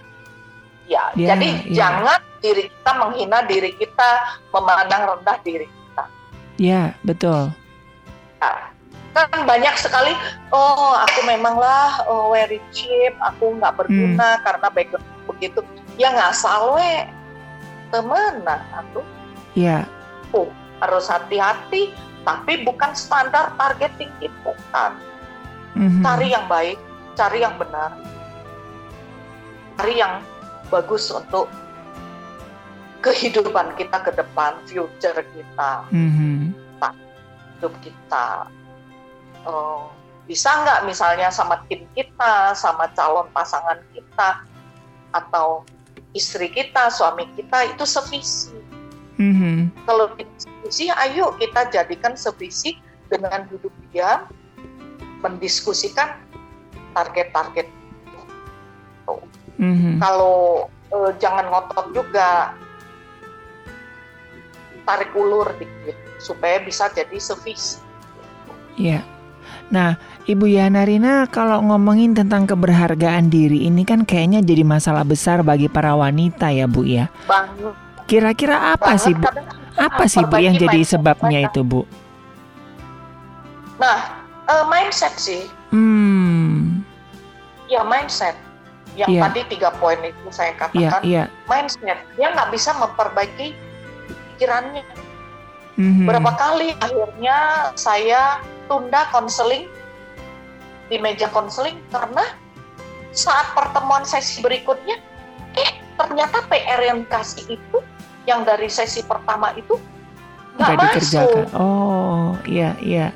Ya, 0.84 1.10
yeah, 1.15 1.34
jadi 1.34 1.49
yeah. 1.63 1.73
jangan 1.73 2.19
diri 2.43 2.63
kita 2.67 2.91
menghina 2.99 3.39
diri 3.47 3.71
kita, 3.79 4.10
memandang 4.51 5.01
rendah 5.15 5.38
diri 5.41 5.65
kita. 5.65 6.03
Ya, 6.60 6.69
yeah, 6.69 6.88
betul. 7.08 7.49
Nah, 8.43 8.73
kan 9.15 9.47
banyak 9.47 9.75
sekali, 9.79 10.12
oh 10.51 10.97
aku 10.97 11.23
memanglah 11.23 12.03
oh, 12.10 12.36
very 12.36 12.60
cheap, 12.75 13.15
aku 13.23 13.56
nggak 13.58 13.79
berguna 13.79 14.38
hmm. 14.38 14.43
karena 14.43 14.67
background 14.69 15.08
begitu. 15.29 15.60
Ya 15.95 16.12
nggak 16.12 16.36
salah, 16.36 17.08
teman, 17.93 18.43
nah 18.43 18.60
aku. 18.75 19.06
Ya. 19.56 19.86
Oh, 20.34 20.49
harus 20.82 21.08
hati-hati, 21.08 21.93
tapi 22.25 22.65
bukan 22.65 22.91
standar 22.97 23.53
targeting 23.56 24.12
itu 24.19 24.34
bukan. 24.43 24.97
Mhm. 25.74 26.02
Cari 26.06 26.28
yang 26.34 26.46
baik, 26.46 26.78
cari 27.18 27.40
yang 27.42 27.56
benar, 27.58 27.94
cari 29.78 29.94
yang 29.98 30.22
bagus 30.70 31.10
untuk 31.10 31.50
kehidupan 33.04 33.76
kita 33.76 34.00
ke 34.00 34.12
depan, 34.16 34.58
future 34.70 35.22
kita, 35.34 35.84
Mhm. 35.92 36.56
hidup 37.60 37.74
kita. 37.80 38.48
Eh, 39.44 39.84
bisa 40.28 40.52
nggak 40.52 40.88
misalnya 40.88 41.28
sama 41.32 41.64
tim 41.68 41.84
kita, 41.96 42.56
sama 42.56 42.88
calon 42.96 43.28
pasangan 43.36 43.80
kita, 43.92 44.44
atau 45.12 45.64
istri 46.16 46.50
kita, 46.50 46.90
suami 46.90 47.28
kita 47.36 47.72
itu 47.72 47.84
sevisi. 47.88 48.56
Mhm. 49.20 49.88
Kalau 49.88 50.12
diskusi, 50.18 50.90
ayo 50.90 51.36
kita 51.38 51.70
jadikan 51.70 52.18
sevisi 52.18 52.80
dengan 53.12 53.46
duduk 53.48 53.72
diam, 53.92 54.26
mendiskusikan 55.24 56.20
target-target. 56.94 57.68
Mhm. 59.58 60.04
Kalau 60.04 60.68
eh, 60.92 61.12
jangan 61.18 61.48
ngotot 61.50 61.88
juga, 61.96 62.54
tarik 64.84 65.16
ulur 65.16 65.48
dikit 65.58 65.96
supaya 66.20 66.60
bisa 66.60 66.92
jadi 66.92 67.18
sevisi. 67.18 67.80
Iya. 68.76 69.02
Nah, 69.74 69.98
Ibu 70.30 70.46
Yana 70.46 70.86
Rina 70.86 71.26
kalau 71.30 71.60
ngomongin 71.66 72.14
tentang 72.14 72.46
keberhargaan 72.46 73.34
diri 73.34 73.66
ini 73.66 73.82
kan 73.88 74.06
kayaknya 74.06 74.46
jadi 74.46 74.62
masalah 74.62 75.02
besar 75.02 75.42
bagi 75.42 75.66
para 75.66 75.98
wanita 75.98 76.54
ya 76.54 76.70
Bu 76.70 76.86
ya. 76.86 77.10
Banget, 77.26 77.74
Kira-kira 78.06 78.76
apa 78.76 78.96
sih 79.00 79.18
Bu? 79.18 79.26
Apa 79.74 80.06
sih 80.06 80.22
Bu 80.24 80.38
yang 80.38 80.56
jadi 80.56 80.80
sebabnya 80.86 81.50
itu 81.50 81.66
Bu? 81.66 81.90
Nah, 83.82 84.23
eh, 84.54 84.66
mindset 84.70 85.13
sih, 85.18 85.50
Hmm. 85.74 86.86
ya 87.66 87.82
mindset. 87.82 88.38
Yang 88.94 89.10
Iya. 89.10 89.22
tadi 89.26 89.39
tiga 89.50 89.70
poin 89.82 89.98
itu 90.06 90.30
saya 90.30 90.54
Iya, 90.54 90.60
katakan, 90.62 91.02
iya. 91.02 91.24
mindset. 91.50 91.98
Dia 92.13 92.30
nggak 92.30 92.54
bisa 92.54 92.78
memperbaiki 92.78 93.58
pikirannya. 94.38 94.86
Mhm. 95.74 96.06
Berapa 96.06 96.32
kali 96.38 96.78
akhirnya 96.78 97.38
saya 97.74 98.38
tunda 98.70 99.10
konseling 99.10 99.66
di 100.86 101.02
meja 101.02 101.26
konseling 101.34 101.82
karena 101.89 102.38
saat 103.10 103.58
pertemuan 103.58 104.06
sesi 104.06 104.46
berikutnya, 104.46 105.02
eh 105.58 105.72
ternyata 105.98 106.46
PR 106.46 106.82
yang 106.84 107.02
dikasih 107.02 107.58
itu 107.58 107.78
yang 108.30 108.46
dari 108.46 108.70
sesi 108.70 109.02
pertama 109.02 109.50
itu 109.58 109.82
nggak 110.62 110.78
masuk. 110.78 110.86
dikerjakan. 111.02 111.46
Oh, 111.58 112.38
iya, 112.46 112.78
iya. 112.78 113.10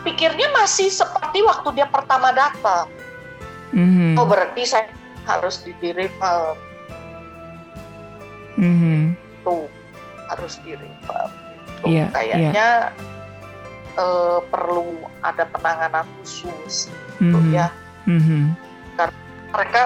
Pikirnya 0.00 0.48
masih 0.56 0.88
seperti 0.88 1.44
waktu 1.44 1.76
dia 1.76 1.86
pertama 1.86 2.32
datang. 2.32 2.88
Mhm. 3.70 4.16
Oh 4.16 4.26
berarti 4.26 4.64
saya 4.64 4.88
harus 5.28 5.60
di 5.62 5.76
deliver 5.78 6.56
Mhm. 8.56 9.14
tuh 9.44 9.68
harus 10.32 10.58
di 10.64 10.74
refer. 10.74 11.26
Tuh, 11.80 11.88
Iya, 11.88 12.12
kayaknya 12.12 12.68
eh, 13.96 14.38
perlu 14.48 15.04
ada 15.20 15.44
penanganan 15.50 16.06
khusus 16.20 16.88
tuh 17.18 17.42
Mhm. 17.42 17.52
ya. 17.52 17.68
Mhm. 18.08 18.54
Mereka 19.50 19.82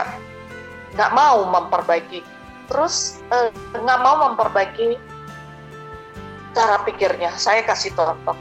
nggak 0.95 1.11
mau 1.17 1.49
memperbaiki, 1.49 2.21
terus 2.69 3.19
eh, 3.33 3.49
nggak 3.75 4.01
mau 4.05 4.29
memperbaiki 4.31 5.01
cara 6.53 6.79
pikirnya. 6.85 7.35
Saya 7.35 7.65
kasih 7.67 7.97
contoh. 7.97 8.37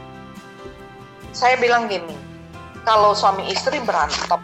Saya 1.34 1.58
bilang 1.58 1.90
gini, 1.90 2.14
kalau 2.86 3.10
suami 3.10 3.50
istri 3.50 3.82
berantem, 3.82 4.38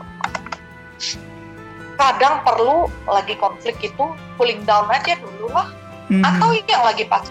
kadang 1.95 2.41
perlu 2.43 2.89
lagi 3.05 3.37
konflik 3.37 3.77
itu 3.79 4.05
cooling 4.41 4.65
down 4.65 4.89
aja 4.89 5.21
dulu 5.21 5.53
lah 5.53 5.69
Mhm. 6.09 6.25
atau 6.25 6.49
yang 6.57 6.81
lagi 6.81 7.05
pas 7.05 7.29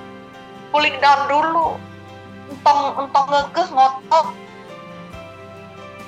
cooling 0.69 0.93
down 1.02 1.26
dulu 1.26 1.74
entong 2.54 3.02
entong 3.02 3.28
ngegeh 3.34 3.67
ngotot 3.74 4.28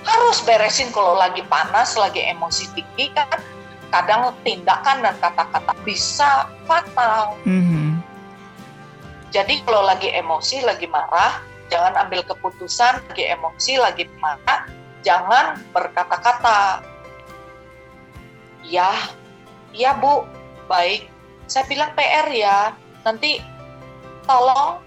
harus 0.05 0.37
beresin 0.45 0.93
kalau 0.93 1.17
lagi 1.17 1.41
panas 1.49 1.97
lagi 1.97 2.21
emosi 2.21 2.69
tinggi 2.77 3.09
kan 3.17 3.41
kadang 3.89 4.29
tindakan 4.45 5.09
dan 5.09 5.17
kata-kata 5.17 5.73
bisa 5.81 6.45
fatal 6.69 7.33
Mhm. 7.49 7.97
jadi 9.33 9.57
kalau 9.65 9.89
lagi 9.89 10.13
emosi 10.13 10.61
lagi 10.61 10.85
marah 10.85 11.41
jangan 11.71 12.05
ambil 12.05 12.21
keputusan 12.27 12.99
lagi 13.07 13.23
emosi 13.31 13.79
lagi 13.79 14.03
marah 14.19 14.67
jangan 15.01 15.57
berkata-kata. 15.71 16.83
Ya 18.67 18.91
ya 19.71 19.95
bu. 19.95 20.27
Baik. 20.67 21.07
Saya 21.47 21.63
bilang 21.67 21.95
PR 21.95 22.27
ya. 22.31 22.75
Nanti 23.07 23.39
tolong 24.27 24.83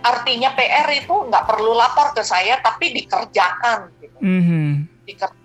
artinya 0.00 0.56
PR 0.56 0.88
itu 0.96 1.12
nggak 1.12 1.44
perlu 1.44 1.76
lapor 1.76 2.16
ke 2.16 2.24
saya 2.24 2.62
tapi 2.62 2.94
dikerjakan 2.94 3.92
gitu. 4.00 4.18
Mhm. 4.22 4.88
Diker- 5.04 5.36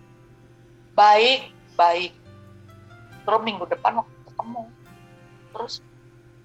baik 0.95 1.51
baik. 1.75 2.13
Terus 3.25 3.41
minggu 3.41 3.65
depan 3.67 3.99
waktu 3.99 4.15
ketemu. 4.31 4.63
Terus 5.51 5.73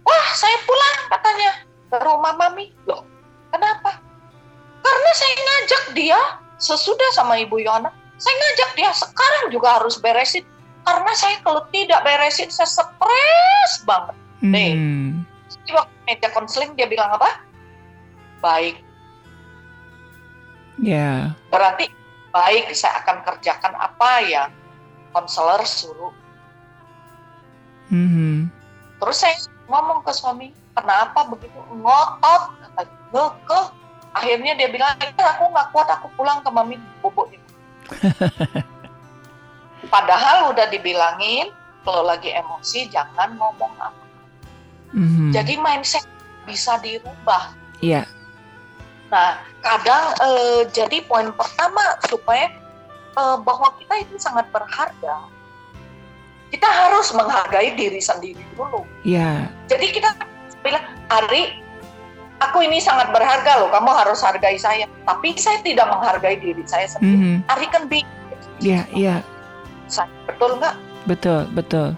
wah 0.03 0.27
saya 0.35 0.57
pulang 0.65 0.97
katanya 1.13 1.51
ke 1.93 1.97
rumah 2.03 2.35
mami. 2.35 2.75
Loh 2.89 3.07
kenapa 3.55 4.10
karena 4.81 5.11
saya 5.15 5.35
ngajak 5.37 5.85
dia 5.97 6.21
sesudah 6.61 7.11
sama 7.17 7.41
ibu 7.41 7.61
Yona 7.61 7.89
saya 8.21 8.35
ngajak 8.37 8.71
dia 8.77 8.91
sekarang 8.93 9.45
juga 9.49 9.81
harus 9.81 9.97
beresin 9.97 10.45
karena 10.85 11.13
saya 11.17 11.37
kalau 11.45 11.65
tidak 11.73 12.01
beresin 12.05 12.49
saya 12.49 12.69
stres 12.69 13.73
banget 13.85 14.17
Nih. 14.41 14.73
Mhm. 14.73 15.29
Jadi 15.53 15.71
waktu 15.77 15.95
meja 16.09 16.29
konseling 16.33 16.73
dia 16.73 16.89
bilang 16.89 17.13
apa 17.13 17.45
baik 18.41 18.81
Ya. 20.81 21.37
berarti 21.53 21.93
baik 22.33 22.73
saya 22.73 23.05
akan 23.05 23.21
kerjakan 23.21 23.77
apa 23.77 24.11
yang 24.25 24.49
konselor 25.13 25.61
suruh 25.69 26.15
Mhm. 27.93 28.49
terus 28.97 29.21
saya 29.21 29.37
ngomong 29.69 30.01
ke 30.01 30.13
suami 30.15 30.55
kenapa 30.73 31.27
begitu 31.29 31.59
ngotot 31.75 32.43
kata 32.65 32.83
ngekeh 33.13 33.67
akhirnya 34.11 34.53
dia 34.55 34.69
bilang 34.69 34.93
"Ya, 34.99 35.11
aku 35.35 35.49
nggak 35.49 35.69
kuat 35.71 35.89
aku 35.89 36.07
pulang 36.15 36.43
ke 36.43 36.51
mami 36.51 36.77
bobok 36.99 37.31
itu 37.31 37.51
padahal 39.95 40.53
udah 40.53 40.67
dibilangin 40.69 41.51
kalau 41.83 42.05
lagi 42.05 42.31
emosi 42.31 42.89
jangan 42.89 43.37
ngomong 43.37 43.73
apa 43.79 43.99
Mhm. 44.91 45.31
jadi 45.31 45.55
mindset 45.55 46.03
bisa 46.43 46.75
dirubah 46.83 47.55
Iya. 47.81 48.05
Nah, 49.09 49.41
kadang 49.65 50.13
eh, 50.21 50.63
jadi 50.71 51.01
poin 51.09 51.33
pertama 51.33 51.97
supaya 52.07 52.53
eh, 53.17 53.37
bahwa 53.41 53.73
kita 53.81 54.05
itu 54.05 54.21
sangat 54.21 54.47
berharga. 54.53 55.17
Kita 56.53 56.69
harus 56.69 57.11
menghargai 57.17 57.73
diri 57.75 57.99
sendiri 57.99 58.45
dulu. 58.53 58.85
Iya. 59.03 59.49
Jadi 59.67 59.97
kita 59.97 60.13
bilang, 60.61 60.85
Ari, 61.09 61.57
aku 62.41 62.65
ini 62.65 62.81
sangat 62.81 63.13
berharga 63.13 63.61
loh, 63.61 63.69
kamu 63.69 63.91
harus 63.93 64.25
hargai 64.25 64.57
saya. 64.57 64.89
Tapi 65.05 65.37
saya 65.37 65.61
tidak 65.61 65.87
menghargai 65.93 66.41
diri 66.41 66.65
saya 66.65 66.89
sendiri. 66.89 67.17
Mhm. 67.17 67.35
Ari 67.53 67.67
kan 67.69 67.83
bingung. 67.87 68.19
Iya, 68.61 68.85
iya. 68.93 69.17
Betul 70.29 70.61
nggak? 70.61 70.77
Betul, 71.09 71.41
betul. 71.53 71.89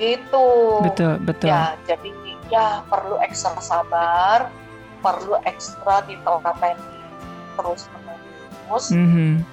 Gitu. 0.00 0.46
Betul, 0.82 1.12
betul. 1.22 1.48
Ya, 1.48 1.78
jadi 1.86 2.10
ya 2.50 2.82
perlu 2.90 3.16
ekstra 3.24 3.56
sabar, 3.62 4.50
perlu 5.00 5.38
ekstra 5.44 6.04
diteladani 6.04 6.76
terus 7.54 7.86
menerus 7.92 8.90
Mhm. 8.90 9.44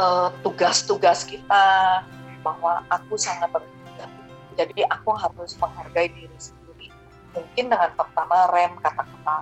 eh, 0.00 0.28
tugas-tugas 0.40 1.28
kita 1.28 1.66
bahwa 2.40 2.80
aku 2.88 3.20
sangat 3.20 3.52
berharga. 3.52 4.06
Jadi 4.56 4.80
aku 4.88 5.12
harus 5.12 5.52
menghargai 5.60 6.08
diri 6.08 6.38
sendiri. 6.40 6.59
Mungkin 7.30 7.64
dengan 7.70 7.90
pertama 7.94 8.50
rem 8.50 8.72
kata-kata, 8.82 9.36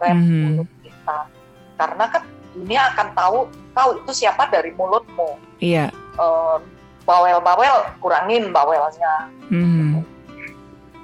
rem 0.00 0.16
Mhm. 0.16 0.40
mulut 0.54 0.70
kita. 0.84 1.18
Karena 1.80 2.04
kan 2.12 2.22
dunia 2.52 2.80
akan 2.92 3.08
tahu 3.16 3.38
kau 3.72 3.90
itu 3.96 4.12
siapa 4.12 4.50
dari 4.50 4.74
mulutmu. 4.76 5.40
Iya. 5.62 5.88
Eh, 5.94 6.56
bawel-bawel 7.04 7.96
kurangin 7.98 8.52
bawelnya. 8.52 9.30
Mhm. 9.50 10.04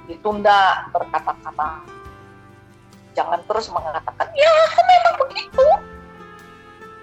ditunda 0.07 0.87
berkata-kata. 0.95 1.83
Jangan 3.11 3.43
terus 3.43 3.67
mengatakan, 3.67 4.27
ya 4.39 4.47
aku 4.47 4.79
memang 4.87 5.15
begitu. 5.27 5.65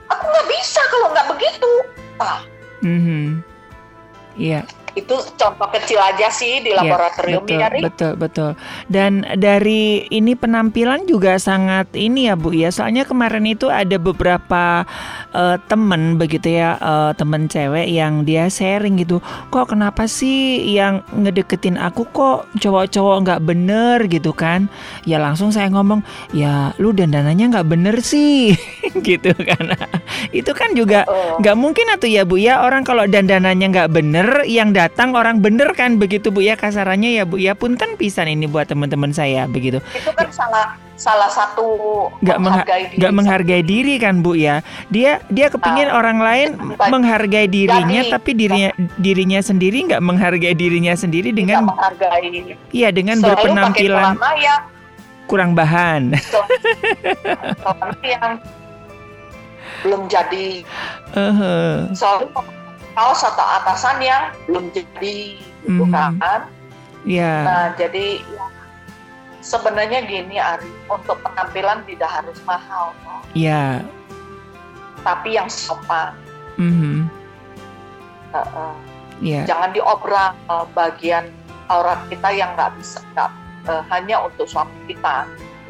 Aku 0.08 0.24
nggak 0.24 0.48
bisa 0.48 0.80
kalau 0.88 1.12
nggak 1.12 1.28
begitu. 1.36 1.70
Ah, 2.16 2.40
Mhm. 2.80 3.44
Iya. 4.40 4.64
Itu 4.94 5.14
contoh 5.34 5.68
kecil 5.74 5.98
aja 5.98 6.30
sih 6.30 6.62
di 6.62 6.70
laboratorium 6.70 7.42
ya, 7.50 7.66
betul, 7.70 7.82
betul 7.90 8.12
betul. 8.16 8.50
Dan 8.86 9.26
dari 9.38 10.06
ini 10.08 10.38
penampilan 10.38 11.06
juga 11.10 11.36
sangat 11.36 11.90
ini 11.98 12.30
ya 12.30 12.34
Bu 12.38 12.54
ya. 12.54 12.70
Soalnya 12.70 13.02
kemarin 13.02 13.44
itu 13.46 13.66
ada 13.66 13.98
beberapa 13.98 14.86
uh, 15.34 15.56
temen 15.66 16.14
begitu 16.14 16.58
ya 16.58 16.78
uh, 16.78 17.10
temen 17.18 17.50
cewek 17.50 17.90
yang 17.90 18.22
dia 18.22 18.46
sharing 18.46 18.96
gitu 19.02 19.18
kok 19.50 19.74
kenapa 19.74 20.06
sih 20.06 20.62
yang 20.70 21.02
ngedeketin 21.10 21.74
aku 21.74 22.06
kok 22.14 22.46
cowok-cowok 22.62 23.16
nggak 23.26 23.42
bener? 23.42 23.98
gitu 24.06 24.30
kan. 24.30 24.70
Ya 25.02 25.18
langsung 25.18 25.50
saya 25.50 25.70
ngomong 25.74 26.06
ya 26.30 26.70
lu 26.78 26.94
dandanannya 26.94 27.50
nggak 27.50 27.68
bener 27.68 27.96
sih. 28.00 28.54
Gitu 29.04 29.34
kan. 29.34 29.74
Itu 30.30 30.54
kan 30.54 30.72
juga 30.72 31.04
nggak 31.42 31.56
mungkin 31.58 31.86
atau 31.92 32.06
ya 32.06 32.22
Bu 32.22 32.38
ya 32.38 32.62
orang 32.62 32.86
kalau 32.86 33.04
dandanannya 33.04 33.66
nggak 33.74 33.90
bener 33.90 34.46
yang 34.46 34.70
datang 34.84 35.16
orang 35.16 35.40
bener 35.40 35.72
kan 35.72 35.96
begitu 35.96 36.28
Bu 36.28 36.44
ya 36.44 36.60
kasarannya 36.60 37.16
ya 37.16 37.24
Bu 37.24 37.40
ya 37.40 37.56
punten 37.56 37.96
pisan 37.96 38.28
ini 38.28 38.44
buat 38.44 38.68
teman-teman 38.68 39.16
saya 39.16 39.48
begitu. 39.48 39.80
Itu 39.96 40.12
kan 40.12 40.28
salah 40.28 40.76
salah 40.94 41.26
satu 41.32 41.66
nggak 42.20 42.38
menghargai, 42.38 42.84
diri, 42.92 43.00
gak 43.00 43.12
menghargai 43.16 43.62
diri 43.64 43.94
kan 43.96 44.20
Bu 44.20 44.36
ya. 44.36 44.60
Dia 44.92 45.24
dia 45.32 45.48
kepingin 45.48 45.88
uh, 45.88 45.96
orang 45.96 46.20
lain 46.20 46.48
menghargai 46.76 47.48
dirinya 47.48 48.04
jadi, 48.04 48.12
tapi 48.12 48.30
dirinya 48.36 48.70
dirinya 49.00 49.40
sendiri 49.40 49.88
nggak 49.88 50.04
menghargai 50.04 50.52
dirinya 50.52 50.92
sendiri 50.92 51.32
dengan 51.32 51.64
menghargai. 51.64 52.60
Iya 52.76 52.92
dengan 52.92 53.24
berpenampilan 53.24 54.20
ya. 54.36 54.68
kurang 55.24 55.56
bahan. 55.56 56.12
yang 58.04 58.36
belum 59.80 60.12
jadi. 60.12 60.60
Uh 61.16 61.32
-huh. 61.32 61.72
Kaos 62.94 63.20
atau 63.26 63.44
atasan 63.60 63.98
yang 64.00 64.30
belum 64.46 64.70
jadi 64.70 65.38
gitu 65.66 65.84
mm 65.84 65.90
-hmm. 65.90 66.18
kan. 66.22 66.40
Iya. 67.04 67.20
Yeah. 67.20 67.38
Nah, 67.44 67.66
jadi 67.76 68.06
ya, 68.22 68.46
sebenarnya 69.44 70.00
gini 70.08 70.36
Ari, 70.40 70.70
untuk 70.88 71.20
penampilan 71.20 71.84
tidak 71.84 72.10
harus 72.10 72.38
mahal. 72.48 72.94
Iya. 73.36 73.84
Yeah. 73.84 75.02
Tapi 75.04 75.36
yang 75.36 75.50
sopan. 75.50 76.16
Mm 76.56 76.72
-hmm. 76.72 76.98
uh 78.32 78.38
-uh. 78.40 78.74
Yeah. 79.22 79.46
Jangan 79.46 79.70
diobral 79.74 80.34
bagian 80.74 81.30
aurat 81.70 82.00
kita 82.10 82.28
yang 82.34 82.50
nggak 82.58 82.74
bisa 82.76 82.98
nggak 83.14 83.30
uh, 83.70 83.82
hanya 83.90 84.22
untuk 84.26 84.46
suami 84.48 84.74
kita. 84.90 85.28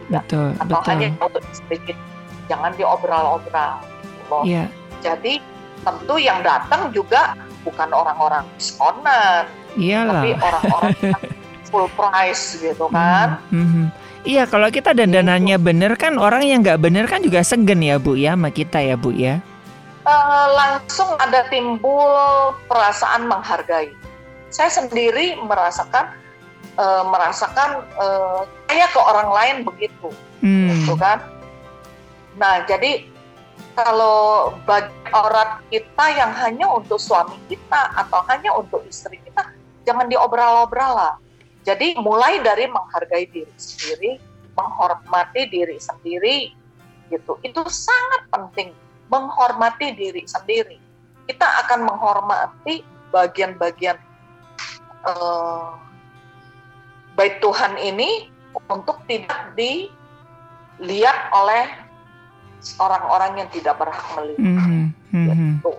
Betul. 0.08 0.52
Atau 0.60 0.80
betul. 0.80 0.88
hanya 0.92 1.08
untuk 1.20 1.42
istri 1.52 1.76
kita. 1.84 2.02
Jangan 2.48 2.76
diobral-obral. 2.76 3.80
Gitu 4.04 4.36
Iya. 4.44 4.64
Jadi 5.00 5.40
tentu 5.84 6.14
yang 6.16 6.40
datang 6.40 6.90
juga 6.90 7.36
bukan 7.62 7.92
orang-orang 7.92 8.44
diskonan, 8.56 9.44
Iyalah. 9.76 10.24
tapi 10.24 10.30
orang-orang 10.36 10.96
full 11.68 11.86
price 11.92 12.58
gitu 12.58 12.88
kan. 12.88 13.40
Mm 13.52 13.66
-hmm. 13.68 13.86
Iya, 14.24 14.48
kalau 14.48 14.72
kita 14.72 14.96
dandanannya 14.96 15.60
gitu. 15.60 15.66
bener 15.68 15.92
kan 16.00 16.16
orang 16.16 16.48
yang 16.48 16.64
nggak 16.64 16.80
bener 16.80 17.04
kan 17.04 17.20
juga 17.20 17.44
segen 17.44 17.84
ya 17.84 18.00
Bu 18.00 18.16
ya 18.16 18.32
sama 18.32 18.48
kita 18.48 18.80
ya 18.80 18.96
Bu 18.96 19.12
ya. 19.12 19.44
Uh, 20.04 20.46
langsung 20.56 21.08
ada 21.20 21.44
timbul 21.52 22.12
perasaan 22.68 23.28
menghargai. 23.28 23.92
Saya 24.48 24.72
sendiri 24.72 25.36
merasakan 25.44 26.12
uh, 26.80 27.04
merasakan 27.08 27.84
uh, 28.00 28.48
kayak 28.68 28.92
ke 28.92 29.00
orang 29.00 29.28
lain 29.32 29.56
begitu, 29.68 30.08
hmm. 30.40 30.72
gitu 30.72 30.96
kan. 30.96 31.20
Nah, 32.40 32.64
jadi 32.64 33.08
kalau 33.74 34.54
bagi 34.64 34.94
orang 35.10 35.62
kita 35.68 36.06
yang 36.14 36.32
hanya 36.34 36.66
untuk 36.70 36.98
suami 36.98 37.34
kita 37.50 37.90
atau 37.98 38.22
hanya 38.30 38.54
untuk 38.54 38.86
istri 38.86 39.18
kita, 39.22 39.50
jangan 39.82 40.06
diobral-obral 40.06 40.92
lah. 40.94 41.14
Jadi 41.66 41.98
mulai 41.98 42.38
dari 42.40 42.70
menghargai 42.70 43.26
diri 43.28 43.54
sendiri, 43.58 44.22
menghormati 44.54 45.50
diri 45.50 45.76
sendiri, 45.82 46.54
gitu. 47.10 47.36
Itu 47.42 47.66
sangat 47.66 48.30
penting, 48.30 48.70
menghormati 49.10 49.92
diri 49.96 50.22
sendiri. 50.24 50.78
Kita 51.24 51.46
akan 51.66 51.88
menghormati 51.88 52.84
bagian-bagian 53.10 53.96
uh, 55.08 55.78
baik 57.16 57.38
Tuhan 57.40 57.78
ini 57.78 58.28
untuk 58.68 58.98
tidak 59.06 59.54
dilihat 59.56 61.18
oleh 61.32 61.83
orang-orang 62.80 63.44
yang 63.44 63.48
tidak 63.52 63.76
berhak 63.76 64.06
melihat. 64.16 64.40
Mm 64.40 64.92
-hmm. 65.12 65.24
gitu. 65.60 65.72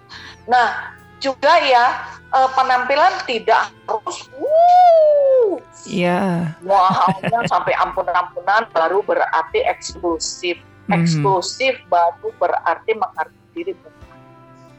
Nah, 0.46 0.94
juga 1.24 1.54
ya 1.64 1.86
uh, 2.30 2.50
penampilan 2.54 3.14
tidak 3.26 3.74
harus 3.90 4.30
wuh, 4.38 5.58
yeah. 5.90 6.54
mahalnya 6.62 7.40
sampai 7.50 7.74
ampun-ampunan 7.82 8.70
baru 8.70 9.02
berarti 9.02 9.66
eksklusif. 9.66 10.60
Mm 10.60 10.66
-hmm. 10.66 10.96
Eksklusif 11.02 11.74
baru 11.90 12.30
berarti 12.38 12.92
menghargai 12.94 13.50
diri. 13.58 13.74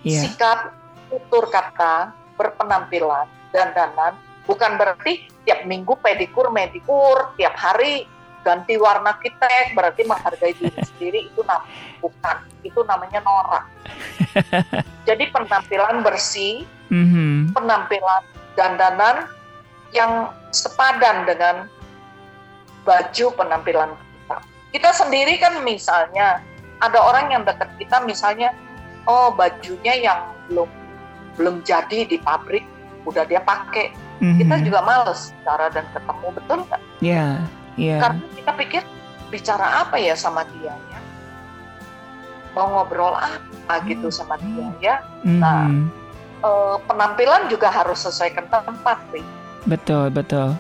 Yeah. 0.07 0.23
Sikap, 0.23 0.71
tutur 1.11 1.51
kata, 1.51 2.15
berpenampilan, 2.39 3.27
dandanan 3.51 4.15
bukan 4.47 4.79
berarti 4.79 5.27
tiap 5.43 5.67
minggu 5.67 5.99
pedikur, 6.01 6.49
medikur, 6.55 7.35
tiap 7.35 7.55
hari 7.59 8.07
ganti 8.47 8.79
warna 8.79 9.19
kita 9.19 9.75
berarti 9.75 10.07
menghargai 10.07 10.55
diri 10.55 10.79
sendiri 10.95 11.21
itu 11.27 11.43
nam 11.43 11.67
bukan 11.99 12.37
itu 12.63 12.81
namanya 12.87 13.19
norak 13.27 13.67
jadi 15.03 15.27
penampilan 15.35 16.07
bersih 16.07 16.63
mm-hmm. 16.95 17.51
penampilan 17.59 18.23
dandanan 18.55 19.27
yang 19.91 20.31
sepadan 20.55 21.27
dengan 21.27 21.67
baju 22.87 23.27
penampilan 23.35 23.91
kita 23.99 24.37
kita 24.71 24.91
sendiri 24.95 25.35
kan 25.43 25.59
misalnya 25.67 26.39
ada 26.79 27.03
orang 27.03 27.35
yang 27.35 27.43
dekat 27.43 27.67
kita 27.83 27.99
misalnya 28.07 28.55
oh 29.11 29.35
bajunya 29.35 29.99
yang 29.99 30.23
belum 30.47 30.71
belum 31.35 31.67
jadi 31.67 32.07
di 32.07 32.23
pabrik 32.23 32.63
udah 33.03 33.27
dia 33.27 33.43
pakai 33.43 33.91
mm-hmm. 34.23 34.39
kita 34.39 34.55
juga 34.63 34.81
males 34.87 35.35
cara 35.47 35.71
dan 35.71 35.87
ketemu 35.95 36.27
betul 36.35 36.59
nggak? 36.67 36.83
Iya. 36.99 37.15
Yeah, 37.15 37.35
yeah. 37.77 38.01
Karena 38.03 38.21
kita 38.35 38.53
pikir 38.57 38.83
bicara 39.31 39.83
apa 39.87 39.99
ya 39.99 40.15
sama 40.15 40.47
dia 40.57 40.73
ya 40.73 41.01
mau 42.57 42.73
ngobrol 42.73 43.13
apa 43.13 43.85
gitu 43.85 44.09
sama 44.09 44.41
dia 44.41 44.67
ya 44.81 44.97
mm. 45.27 45.41
nah 45.43 45.69
e, 46.41 46.51
penampilan 46.89 47.53
juga 47.53 47.69
harus 47.69 48.01
sesuaikan 48.01 48.49
tempat 48.49 48.97
nih 49.13 49.27
betul 49.69 50.09
betul 50.09 50.57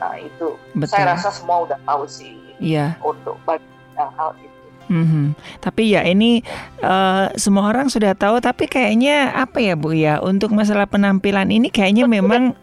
nah 0.00 0.14
itu 0.16 0.56
betul. 0.72 0.88
saya 0.88 1.12
rasa 1.12 1.28
semua 1.28 1.68
udah 1.68 1.78
tahu 1.84 2.08
sih 2.08 2.40
iya 2.56 2.96
untuk 3.04 3.36
bagian 3.44 4.10
hal 4.16 4.32
itu 4.40 4.48
Mm-hmm. 4.90 5.38
Tapi 5.62 5.94
ya 5.94 6.02
ini 6.02 6.42
uh, 6.82 7.30
semua 7.38 7.70
orang 7.70 7.86
sudah 7.86 8.10
tahu. 8.10 8.42
Tapi 8.42 8.66
kayaknya 8.66 9.30
apa 9.38 9.62
ya 9.62 9.78
Bu 9.78 9.94
ya 9.94 10.18
untuk 10.18 10.50
masalah 10.50 10.90
penampilan 10.90 11.46
ini 11.46 11.70
kayaknya 11.70 12.10
memang 12.10 12.58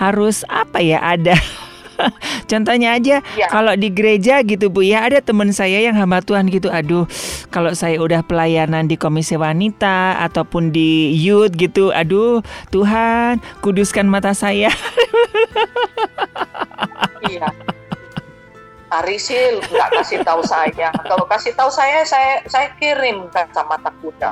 harus 0.00 0.40
apa 0.48 0.80
ya 0.80 0.96
ada 1.04 1.36
Contohnya 2.50 2.94
aja 2.96 3.20
ya. 3.34 3.46
kalau 3.50 3.74
di 3.74 3.90
gereja 3.90 4.40
gitu 4.42 4.70
Bu 4.70 4.86
ya 4.86 5.04
ada 5.04 5.18
teman 5.20 5.50
saya 5.50 5.82
yang 5.82 5.96
hamba 5.98 6.22
Tuhan 6.22 6.48
gitu. 6.48 6.70
Aduh, 6.70 7.04
kalau 7.52 7.72
saya 7.74 7.98
udah 7.98 8.22
pelayanan 8.24 8.86
di 8.86 8.96
komisi 8.96 9.34
wanita 9.34 10.20
ataupun 10.24 10.70
di 10.74 11.14
youth 11.14 11.54
gitu. 11.54 11.90
Aduh, 11.90 12.40
Tuhan, 12.70 13.42
kuduskan 13.60 14.06
mata 14.06 14.32
saya. 14.32 14.70
Iya. 17.28 17.50
Arisil 18.88 19.60
nggak 19.60 19.90
kasih 20.00 20.18
tahu 20.24 20.40
saya. 20.40 20.88
Kalau 21.04 21.24
kasih 21.28 21.52
tahu 21.52 21.68
saya, 21.68 22.00
saya 22.08 22.40
saya 22.48 22.72
kirim 22.80 23.28
kacamata 23.28 23.92
kuda. 24.00 24.30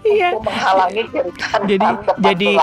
Iya. 0.00 0.32
menghalangi 0.32 1.04
kiri 1.12 1.28
Jadi 1.68 1.88
jadi 2.24 2.56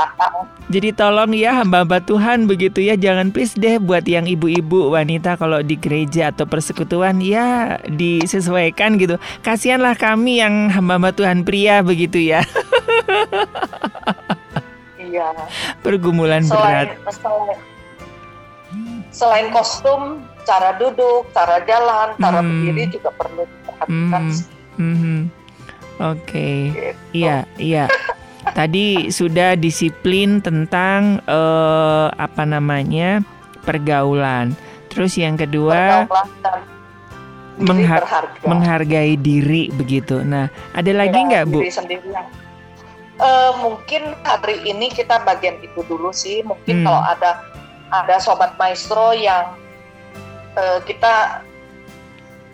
jadi 0.68 0.90
tolong 0.98 1.38
ya 1.38 1.62
hamba-hamba 1.62 2.02
Tuhan 2.02 2.50
begitu 2.50 2.82
ya. 2.82 2.98
Jangan 2.98 3.30
please 3.30 3.54
deh 3.54 3.78
buat 3.78 4.04
yang 4.10 4.26
ibu-ibu 4.26 4.90
wanita 4.90 5.38
kalau 5.38 5.62
di 5.62 5.78
gereja 5.78 6.34
atau 6.34 6.50
persekutuan 6.50 7.22
ya 7.22 7.78
disesuaikan 7.86 8.98
gitu. 8.98 9.22
Kasihanlah 9.46 9.96
kami 9.96 10.42
yang 10.42 10.74
hamba-hamba 10.74 11.14
Tuhan 11.14 11.46
pria 11.46 11.86
begitu 11.86 12.18
ya. 12.18 12.42
Iya. 14.98 15.32
Pergumulan 15.86 16.44
selain, 16.44 16.92
berat. 16.92 17.16
Selain, 17.16 17.58
selain 19.18 19.50
kostum, 19.50 20.22
cara 20.46 20.78
duduk, 20.78 21.26
cara 21.34 21.58
jalan, 21.66 22.14
cara 22.22 22.40
hmm. 22.40 22.48
berdiri 22.48 22.84
juga 22.94 23.10
perlu 23.18 23.44
diperhatikan. 23.50 24.24
Hmm. 24.30 24.46
Hmm. 24.78 25.22
Oke, 25.98 26.22
okay. 26.30 26.58
gitu. 26.70 27.26
iya, 27.26 27.38
iya. 27.58 27.86
Tadi 28.54 29.10
sudah 29.10 29.58
disiplin 29.58 30.40
tentang 30.46 31.18
uh, 31.26 32.14
apa 32.14 32.46
namanya 32.46 33.26
pergaulan. 33.66 34.54
Terus 34.94 35.18
yang 35.18 35.36
kedua 35.36 36.06
mengha 37.58 37.98
menghargai 38.46 39.18
diri 39.18 39.74
begitu. 39.74 40.22
Nah, 40.22 40.54
ada 40.78 40.92
lagi 40.94 41.18
nggak 41.18 41.44
bu? 41.50 41.66
Uh, 43.18 43.52
mungkin 43.66 44.14
hari 44.22 44.62
ini 44.70 44.94
kita 44.94 45.26
bagian 45.26 45.58
itu 45.66 45.82
dulu 45.90 46.14
sih. 46.14 46.46
Mungkin 46.46 46.82
hmm. 46.82 46.86
kalau 46.86 47.02
ada 47.02 47.57
ada 47.92 48.20
sobat 48.20 48.56
maestro 48.60 49.16
yang 49.16 49.56
uh, 50.58 50.80
kita 50.84 51.46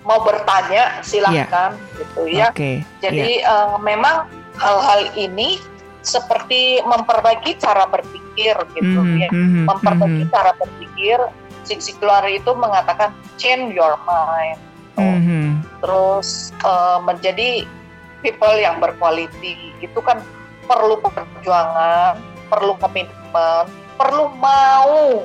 mau 0.03 0.19
bertanya 0.21 0.99
silahkan 1.01 1.73
yeah. 1.73 1.97
gitu 1.99 2.21
ya. 2.27 2.47
Okay. 2.51 2.83
Jadi 2.99 3.41
yeah. 3.41 3.75
uh, 3.75 3.77
memang 3.79 4.27
hal-hal 4.59 5.09
ini 5.15 5.57
seperti 6.03 6.83
memperbaiki 6.83 7.55
cara 7.57 7.87
berpikir 7.87 8.59
gitu 8.75 8.99
mm 8.99 9.07
-hmm, 9.07 9.23
ya, 9.23 9.29
mm-hmm, 9.31 9.63
memperbaiki 9.71 10.23
mm 10.23 10.27
-hmm. 10.27 10.35
cara 10.35 10.51
berpikir. 10.59 11.19
Siksi 11.63 11.95
keluar 11.95 12.27
itu 12.27 12.51
mengatakan 12.59 13.15
change 13.39 13.71
your 13.71 13.95
mind, 14.03 14.59
mm 14.99 15.19
-hmm. 15.23 15.47
terus 15.79 16.51
uh, 16.67 16.99
menjadi 16.99 17.63
people 18.19 18.51
yang 18.59 18.83
berkualiti 18.83 19.71
itu 19.79 19.99
kan 20.03 20.19
perlu 20.67 20.99
perjuangan, 20.99 22.19
perlu 22.51 22.75
komitmen, 22.83 23.63
perlu 23.95 24.33
mau. 24.37 25.23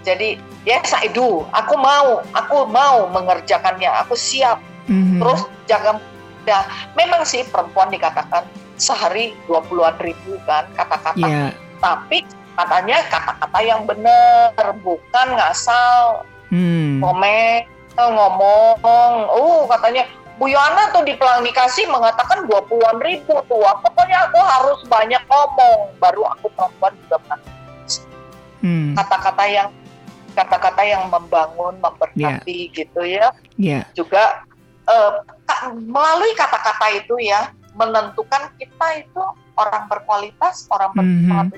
Jadi 0.00 0.40
yes 0.64 0.92
I 0.96 1.12
do, 1.12 1.44
aku 1.52 1.76
mau, 1.76 2.24
aku 2.32 2.64
mau 2.68 3.08
mengerjakannya, 3.12 3.90
aku 4.04 4.16
siap. 4.16 4.60
Mm-hmm. 4.88 5.18
Terus 5.20 5.40
jaga 5.68 6.00
ya 6.48 6.64
memang 6.96 7.22
sih 7.28 7.44
perempuan 7.46 7.92
dikatakan 7.92 8.48
sehari 8.80 9.36
dua 9.44 9.60
puluhan 9.68 9.92
ribu 10.00 10.40
kan 10.48 10.64
kata-kata, 10.72 11.20
yeah. 11.20 11.52
tapi 11.84 12.24
katanya 12.56 13.04
kata-kata 13.12 13.58
yang 13.60 13.84
benar, 13.84 14.56
bukan 14.80 15.28
ngasal, 15.36 16.24
hmm. 16.48 17.04
komen, 17.04 17.60
ngomong, 17.92 19.28
oh 19.28 19.68
katanya 19.68 20.08
Bu 20.40 20.48
Yana 20.48 20.88
tuh 20.96 21.04
di 21.04 21.12
pelangi 21.20 21.52
mengatakan 21.84 22.48
dua 22.48 22.64
puluhan 22.64 23.04
ribu 23.04 23.36
tuh, 23.44 23.60
pokoknya 23.60 24.32
aku 24.32 24.40
harus 24.40 24.80
banyak 24.88 25.19
ngomong, 25.30 25.94
baru 26.02 26.26
aku 26.34 26.50
perempuan 26.58 26.92
juga 27.06 27.38
hmm. 28.66 28.98
kata-kata 28.98 29.44
yang 29.46 29.70
kata-kata 30.34 30.82
yang 30.86 31.10
membangun, 31.10 31.74
memberkati 31.78 32.58
yeah. 32.70 32.74
gitu 32.74 33.00
ya. 33.02 33.26
Yeah. 33.58 33.82
Juga 33.94 34.46
uh, 34.86 35.22
melalui 35.74 36.32
kata-kata 36.38 36.86
itu 36.96 37.18
ya 37.20 37.50
menentukan 37.74 38.50
kita 38.58 38.86
itu 39.06 39.22
orang 39.58 39.84
berkualitas, 39.86 40.66
orang 40.72 40.90
mm-hmm. 40.96 41.50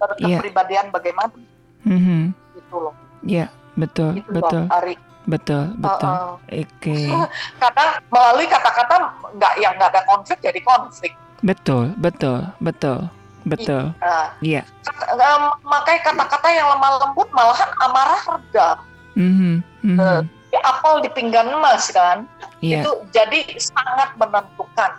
berkepribadian 0.00 0.88
yeah. 0.88 0.94
bagaimana. 0.94 1.36
Mm-hmm. 1.84 2.22
Gitu 2.56 2.76
loh. 2.76 2.94
Iya, 3.26 3.46
yeah, 3.46 3.48
betul, 3.74 4.20
gitu 4.20 4.30
betul. 4.32 4.62
Loh, 4.68 4.76
Ari. 4.80 4.94
Betul, 5.26 5.74
betul. 5.82 6.12
Uh, 6.14 6.38
uh. 6.38 6.38
Oke. 6.38 6.62
Okay. 6.78 7.06
Karena 7.62 7.86
melalui 8.14 8.46
kata-kata 8.46 8.94
nggak 9.34 9.54
yang 9.58 9.74
nggak 9.74 9.90
ada 9.90 10.02
konflik 10.06 10.38
jadi 10.38 10.60
konflik. 10.62 11.12
Betul, 11.46 11.94
betul, 12.02 12.42
betul. 12.58 13.06
Betul. 13.46 13.94
Iya. 14.42 14.66
Um, 15.14 15.54
makanya 15.62 16.10
kata-kata 16.10 16.50
yang 16.50 16.66
lemah 16.74 16.98
lembut 16.98 17.30
malahan 17.30 17.70
amarah 17.78 18.18
reda. 18.26 18.68
Mm-hmm. 19.14 19.54
Mm-hmm. 19.86 20.02
Uh, 20.02 20.22
apel 20.66 21.06
di 21.06 21.10
pinggan 21.14 21.46
emas 21.54 21.94
kan. 21.94 22.26
Yeah. 22.58 22.82
Itu 22.82 23.06
jadi 23.14 23.46
sangat 23.54 24.18
menentukan. 24.18 24.98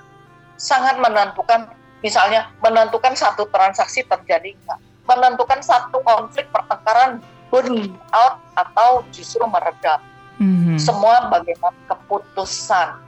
Sangat 0.55 0.95
menentukan 1.03 1.67
misalnya 1.99 2.47
menentukan 2.63 3.19
satu 3.19 3.51
transaksi 3.51 4.07
terjadi 4.07 4.55
enggak. 4.55 4.79
Menentukan 5.03 5.59
satu 5.59 5.99
konflik 6.07 6.47
pertengkaran 6.55 7.19
burn 7.51 7.99
out 8.15 8.39
atau 8.55 9.03
justru 9.11 9.43
meredam. 9.43 9.99
Mm-hmm. 10.39 10.79
Semua 10.79 11.27
bagaimana 11.27 11.75
keputusan. 11.91 13.06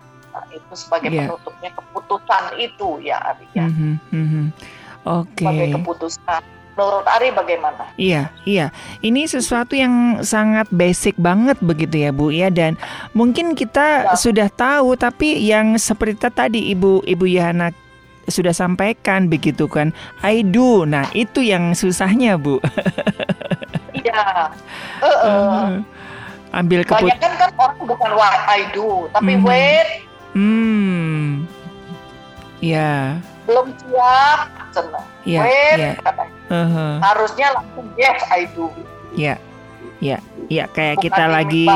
Itu 0.52 0.74
sebagai 0.74 1.10
yeah. 1.12 1.28
penutupnya 1.28 1.70
keputusan 1.76 2.44
itu 2.58 2.90
ya 3.04 3.18
Arya. 3.22 3.64
Mm-hmm. 3.68 3.94
Mm-hmm. 4.14 4.46
Oke. 5.06 5.28
Okay. 5.36 5.46
Sebagai 5.46 5.68
keputusan. 5.82 6.42
Menurut 6.80 7.08
Ari 7.12 7.36
bagaimana? 7.36 7.92
Iya, 8.00 8.32
iya. 8.48 8.72
Ini 9.04 9.28
sesuatu 9.28 9.76
yang 9.76 10.24
sangat 10.24 10.72
basic 10.72 11.20
banget 11.20 11.60
begitu 11.60 12.08
ya, 12.08 12.16
Bu 12.16 12.32
ya 12.32 12.48
dan 12.48 12.80
mungkin 13.12 13.52
kita 13.52 14.08
ya. 14.08 14.16
sudah 14.16 14.48
tahu 14.48 14.96
tapi 14.96 15.44
yang 15.44 15.76
seperti 15.76 16.32
tadi 16.32 16.72
Ibu 16.72 17.04
Ibu 17.04 17.26
Yana 17.28 17.76
sudah 18.32 18.56
sampaikan 18.56 19.28
begitu 19.28 19.68
kan. 19.68 19.92
I 20.24 20.46
do. 20.46 20.88
Nah, 20.88 21.10
itu 21.12 21.44
yang 21.44 21.76
susahnya, 21.76 22.40
Bu. 22.40 22.62
Iya. 24.00 24.48
Uh, 25.04 25.12
uh. 25.28 25.68
Ambil 26.56 26.88
keputusan. 26.88 27.20
Banyak 27.20 27.36
kan 27.36 27.52
orang 27.60 27.84
bukan 27.84 28.12
what 28.16 28.40
I 28.48 28.64
do, 28.72 29.12
tapi 29.12 29.36
mm 29.36 29.44
-hmm. 29.44 29.50
wait. 29.50 30.09
Hmm. 30.34 31.50
Ya 32.60 33.22
belum 33.50 33.68
siap 33.82 34.40
senang 34.70 35.06
yeah, 35.26 35.42
wait 35.42 35.78
yeah. 35.82 35.96
katanya 36.06 36.34
uh-huh. 36.54 36.94
harusnya 37.02 37.48
langsung 37.58 37.88
yes 37.98 38.22
I 38.30 38.46
do 38.54 38.70
ya 39.18 39.42
ya 39.98 40.22
ya 40.54 40.70
kayak 40.70 41.02
Bukan 41.02 41.06
kita 41.10 41.24
lagi 41.26 41.68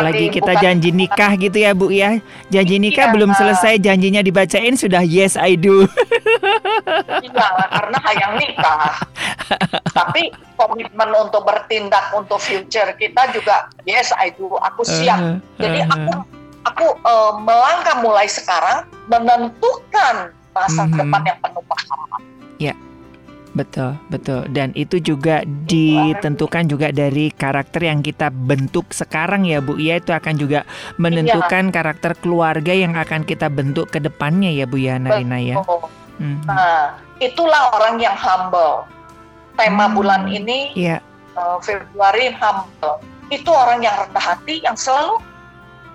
lagi 0.00 0.32
kita 0.32 0.56
janji 0.64 0.96
nikah 0.96 1.36
gitu 1.36 1.60
ya 1.60 1.76
Bu 1.76 1.92
ya. 1.92 2.24
Janji 2.48 2.80
nikah 2.80 3.10
iya, 3.10 3.12
belum 3.12 3.36
selesai 3.36 3.76
janjinya 3.84 4.24
dibacain 4.24 4.72
sudah 4.72 5.04
yes 5.04 5.36
I 5.36 5.60
do. 5.60 5.84
Iya, 7.20 7.48
karena 7.68 7.98
hayang 8.00 8.34
nikah. 8.40 8.96
Tapi 9.92 10.32
komitmen 10.56 11.10
untuk 11.12 11.44
bertindak 11.44 12.16
untuk 12.16 12.40
future 12.40 12.96
kita 12.96 13.28
juga 13.36 13.68
yes 13.84 14.16
I 14.16 14.32
do. 14.32 14.56
Aku 14.56 14.88
siap. 14.88 15.20
Uh, 15.20 15.36
uh, 15.36 15.60
Jadi 15.60 15.80
aku 15.84 16.39
aku 16.64 16.86
uh, 17.04 17.40
melangkah 17.40 18.02
mulai 18.04 18.28
sekarang 18.28 18.84
menentukan 19.08 20.34
masa 20.52 20.82
mm-hmm. 20.84 20.98
depan 20.98 21.22
yang 21.26 21.38
penuh 21.40 21.64
pahala. 21.64 22.18
Ya. 22.60 22.74
Betul, 23.50 23.98
betul. 24.14 24.46
Dan 24.54 24.70
itu 24.78 25.02
juga 25.02 25.42
ditentukan 25.66 26.70
juga 26.70 26.94
dari 26.94 27.34
karakter 27.34 27.82
yang 27.82 27.98
kita 27.98 28.30
bentuk 28.30 28.94
sekarang 28.94 29.42
ya 29.42 29.58
Bu. 29.58 29.74
Ya 29.74 29.98
itu 29.98 30.14
akan 30.14 30.38
juga 30.38 30.62
menentukan 31.02 31.66
iya. 31.66 31.74
karakter 31.74 32.14
keluarga 32.22 32.70
yang 32.70 32.94
akan 32.94 33.26
kita 33.26 33.50
bentuk 33.50 33.90
ke 33.90 33.98
depannya 33.98 34.54
ya 34.54 34.70
Bu 34.70 34.78
ya 34.78 35.02
Narina 35.02 35.42
ya. 35.42 35.58
Hmm. 36.22 36.38
Nah, 36.46 36.94
itulah 37.18 37.74
orang 37.74 37.98
yang 37.98 38.14
humble. 38.14 38.86
Tema 39.58 39.90
hmm. 39.90 39.94
bulan 39.98 40.22
ini 40.30 40.70
yeah. 40.78 41.02
uh, 41.34 41.58
Februari 41.58 42.30
humble. 42.30 43.02
Itu 43.34 43.50
orang 43.50 43.82
yang 43.82 43.98
rendah 43.98 44.24
hati 44.30 44.62
yang 44.62 44.78
selalu 44.78 45.18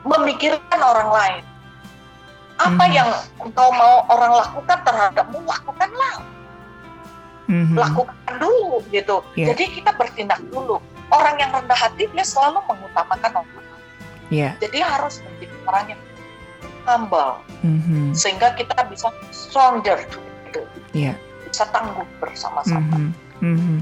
memikirkan 0.06 0.80
orang 0.80 1.10
lain 1.10 1.44
apa 2.56 2.86
hmm. 2.88 2.96
yang 2.96 3.10
engkau 3.44 3.68
mau 3.76 4.08
orang 4.08 4.32
lakukan 4.40 4.80
terhadapmu 4.88 5.44
lakukanlah 5.44 6.16
hmm. 7.52 7.76
lakukan 7.76 8.34
dulu 8.40 8.80
gitu 8.96 9.20
yeah. 9.36 9.52
jadi 9.52 9.64
kita 9.76 9.92
bertindak 10.00 10.40
dulu 10.48 10.80
orang 11.12 11.36
yang 11.36 11.52
rendah 11.52 11.76
hati 11.76 12.08
dia 12.16 12.24
selalu 12.24 12.64
mengutamakan 12.64 13.44
orang 13.44 13.52
lain 13.60 13.84
yeah. 14.32 14.52
jadi 14.64 14.88
harus 14.88 15.20
menjadi 15.26 15.56
orang 15.68 15.86
yang 15.92 16.02
humble 16.86 17.34
hmm. 17.66 18.14
sehingga 18.16 18.56
kita 18.56 18.78
bisa 18.88 19.12
stronger 19.36 20.00
gitu 20.54 20.64
yeah. 20.96 21.18
bisa 21.44 21.68
tangguh 21.76 22.08
bersama-sama 22.24 22.96
hmm. 22.96 23.12
Hmm. 23.44 23.80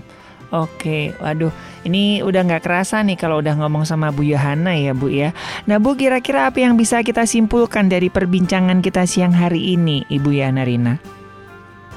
Oke, 0.53 1.17
waduh, 1.17 1.49
ini 1.81 2.21
udah 2.21 2.45
nggak 2.45 2.61
kerasa 2.61 3.01
nih 3.01 3.17
kalau 3.17 3.41
udah 3.41 3.57
ngomong 3.57 3.89
sama 3.89 4.13
Bu 4.13 4.21
Yohana 4.21 4.77
ya 4.77 4.93
Bu 4.93 5.09
ya. 5.09 5.33
Nah 5.65 5.81
Bu, 5.81 5.97
kira-kira 5.97 6.45
apa 6.45 6.61
yang 6.61 6.77
bisa 6.77 7.01
kita 7.01 7.25
simpulkan 7.25 7.89
dari 7.89 8.13
perbincangan 8.13 8.85
kita 8.85 9.09
siang 9.09 9.33
hari 9.33 9.73
ini, 9.73 10.05
Ibu 10.13 10.29
Yana 10.29 10.61
Rina? 10.61 11.01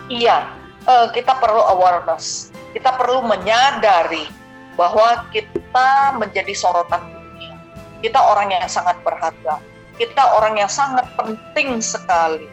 Iya, 0.08 0.48
uh, 0.88 1.12
kita 1.12 1.36
perlu 1.36 1.68
awareness, 1.68 2.48
kita 2.72 2.96
perlu 2.96 3.28
menyadari 3.28 4.24
bahwa 4.72 5.28
kita 5.36 6.16
menjadi 6.16 6.56
sorotan 6.56 7.12
dunia. 7.12 7.60
Kita 8.00 8.24
orang 8.24 8.56
yang 8.56 8.64
sangat 8.72 8.96
berharga, 9.04 9.60
kita 10.00 10.32
orang 10.32 10.56
yang 10.56 10.72
sangat 10.72 11.04
penting 11.12 11.76
sekali. 11.84 12.48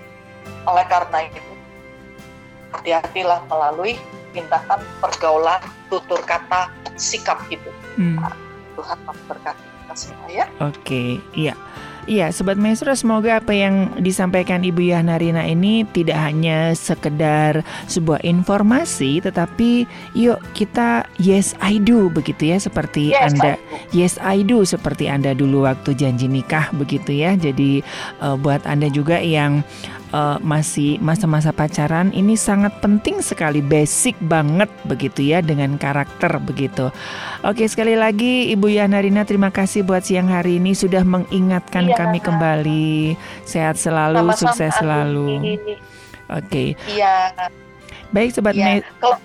Oleh 0.68 0.84
karena 0.92 1.32
itu, 1.32 1.54
hati-hatilah 2.76 3.48
melalui 3.48 3.96
tindakan 4.34 4.82
pergaulan 5.00 5.62
tutur 5.88 6.20
kata 6.26 6.68
sikap 6.98 7.40
itu 7.54 7.70
hmm. 8.02 8.18
nah, 8.18 8.34
Tuhan 8.74 8.98
memberkati 9.06 9.64
kita 9.64 9.94
semua 9.96 10.28
ya 10.28 10.46
oke 10.60 11.22
iya 11.38 11.54
Iya, 12.04 12.36
Sobat 12.36 12.60
Maestro, 12.60 12.92
semoga 13.00 13.40
apa 13.40 13.56
yang 13.56 13.96
disampaikan 14.04 14.60
Ibu 14.60 14.92
Yahnarina 14.92 15.48
ini 15.48 15.88
tidak 15.96 16.20
hanya 16.20 16.76
sekedar 16.76 17.64
sebuah 17.88 18.20
informasi, 18.28 19.24
tetapi 19.24 19.88
yuk 20.12 20.36
kita 20.52 21.08
yes 21.16 21.56
I 21.64 21.80
do 21.80 22.12
begitu 22.12 22.52
ya, 22.52 22.60
seperti 22.60 23.16
yes, 23.16 23.32
Anda 23.32 23.56
I 23.56 23.60
yes 23.96 24.14
I 24.20 24.44
do 24.44 24.68
seperti 24.68 25.08
Anda 25.08 25.32
dulu 25.32 25.64
waktu 25.64 25.96
janji 25.96 26.28
nikah 26.28 26.76
begitu 26.76 27.16
ya. 27.16 27.40
Jadi 27.40 27.80
uh, 28.20 28.36
buat 28.36 28.68
Anda 28.68 28.92
juga 28.92 29.24
yang 29.24 29.64
uh, 30.14 30.38
masih 30.40 31.02
masa-masa 31.02 31.50
pacaran 31.50 32.14
ini 32.14 32.38
sangat 32.38 32.78
penting 32.80 33.20
sekali 33.20 33.60
basic 33.60 34.16
banget 34.22 34.70
begitu 34.86 35.26
ya 35.26 35.42
dengan 35.42 35.76
karakter 35.76 36.38
begitu. 36.40 36.94
Oke 37.44 37.66
sekali 37.66 37.98
lagi 37.98 38.54
Ibu 38.54 38.70
Yana 38.70 39.02
Rina 39.02 39.26
terima 39.26 39.50
kasih 39.50 39.84
buat 39.84 40.06
siang 40.06 40.30
hari 40.30 40.62
ini 40.62 40.78
sudah 40.78 41.02
mengingatkan 41.04 41.90
iya, 41.90 41.98
kami 41.98 42.22
kembali 42.22 43.18
sehat 43.44 43.76
selalu 43.82 44.32
Sama-sama 44.32 44.40
sukses 44.40 44.72
selalu. 44.78 45.28
Oke. 46.30 46.80
Iya. 46.88 47.34
Baik 48.14 48.30
sobat 48.32 48.54
Iya. 48.54 48.80
Me- 48.80 48.86
Kalau 48.96 49.18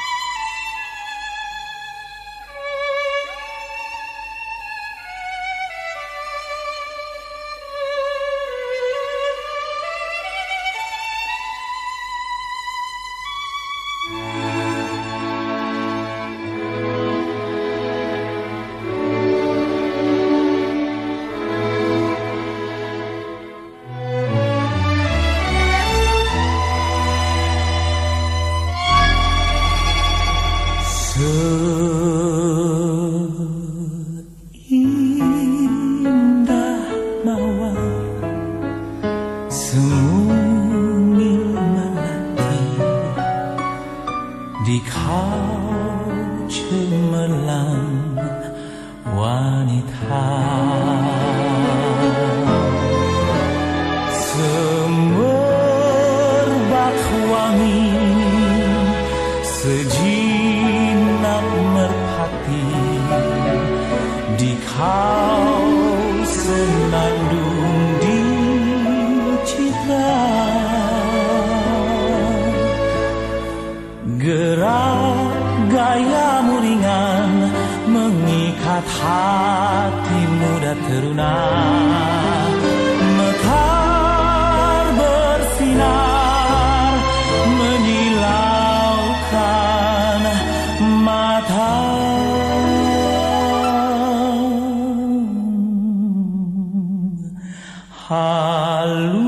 Halus 98.11 99.23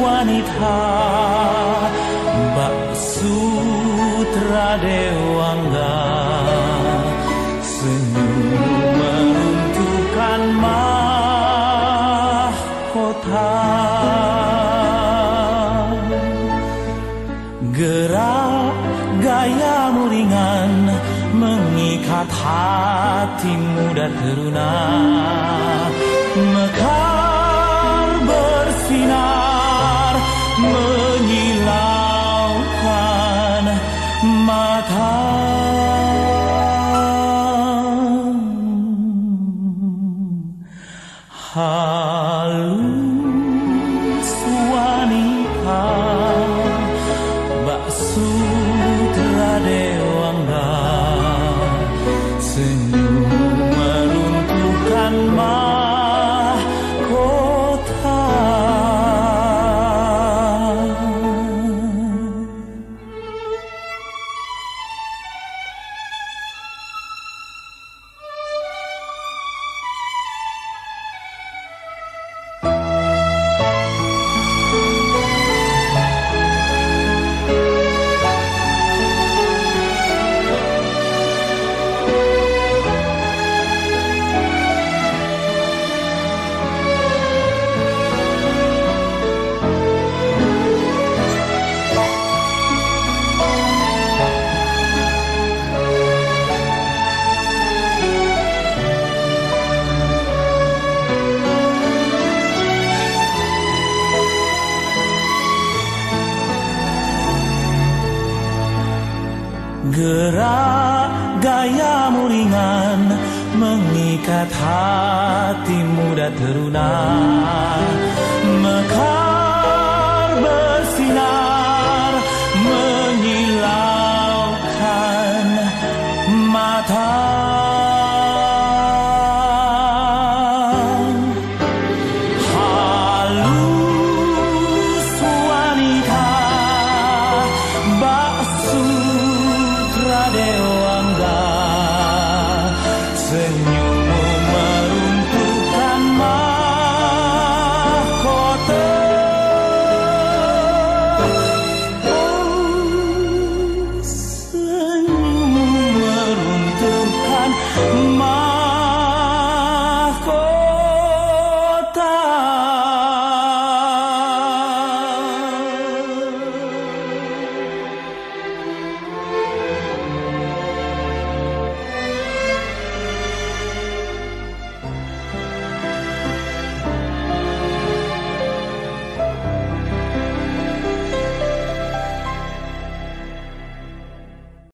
wanita 0.00 0.80
bak 2.56 2.96
sutra 2.96 4.80
dewangga. 4.80 6.00
Senyum 7.60 8.32
meruntuhkan 8.96 10.40
mahkota 10.64 10.80
gerak 17.76 18.72
gayamu 19.20 20.08
ringan 20.08 20.72
mengikat 21.36 22.32
hati 22.32 23.52
muda 23.52 24.08
teruna 24.16 24.72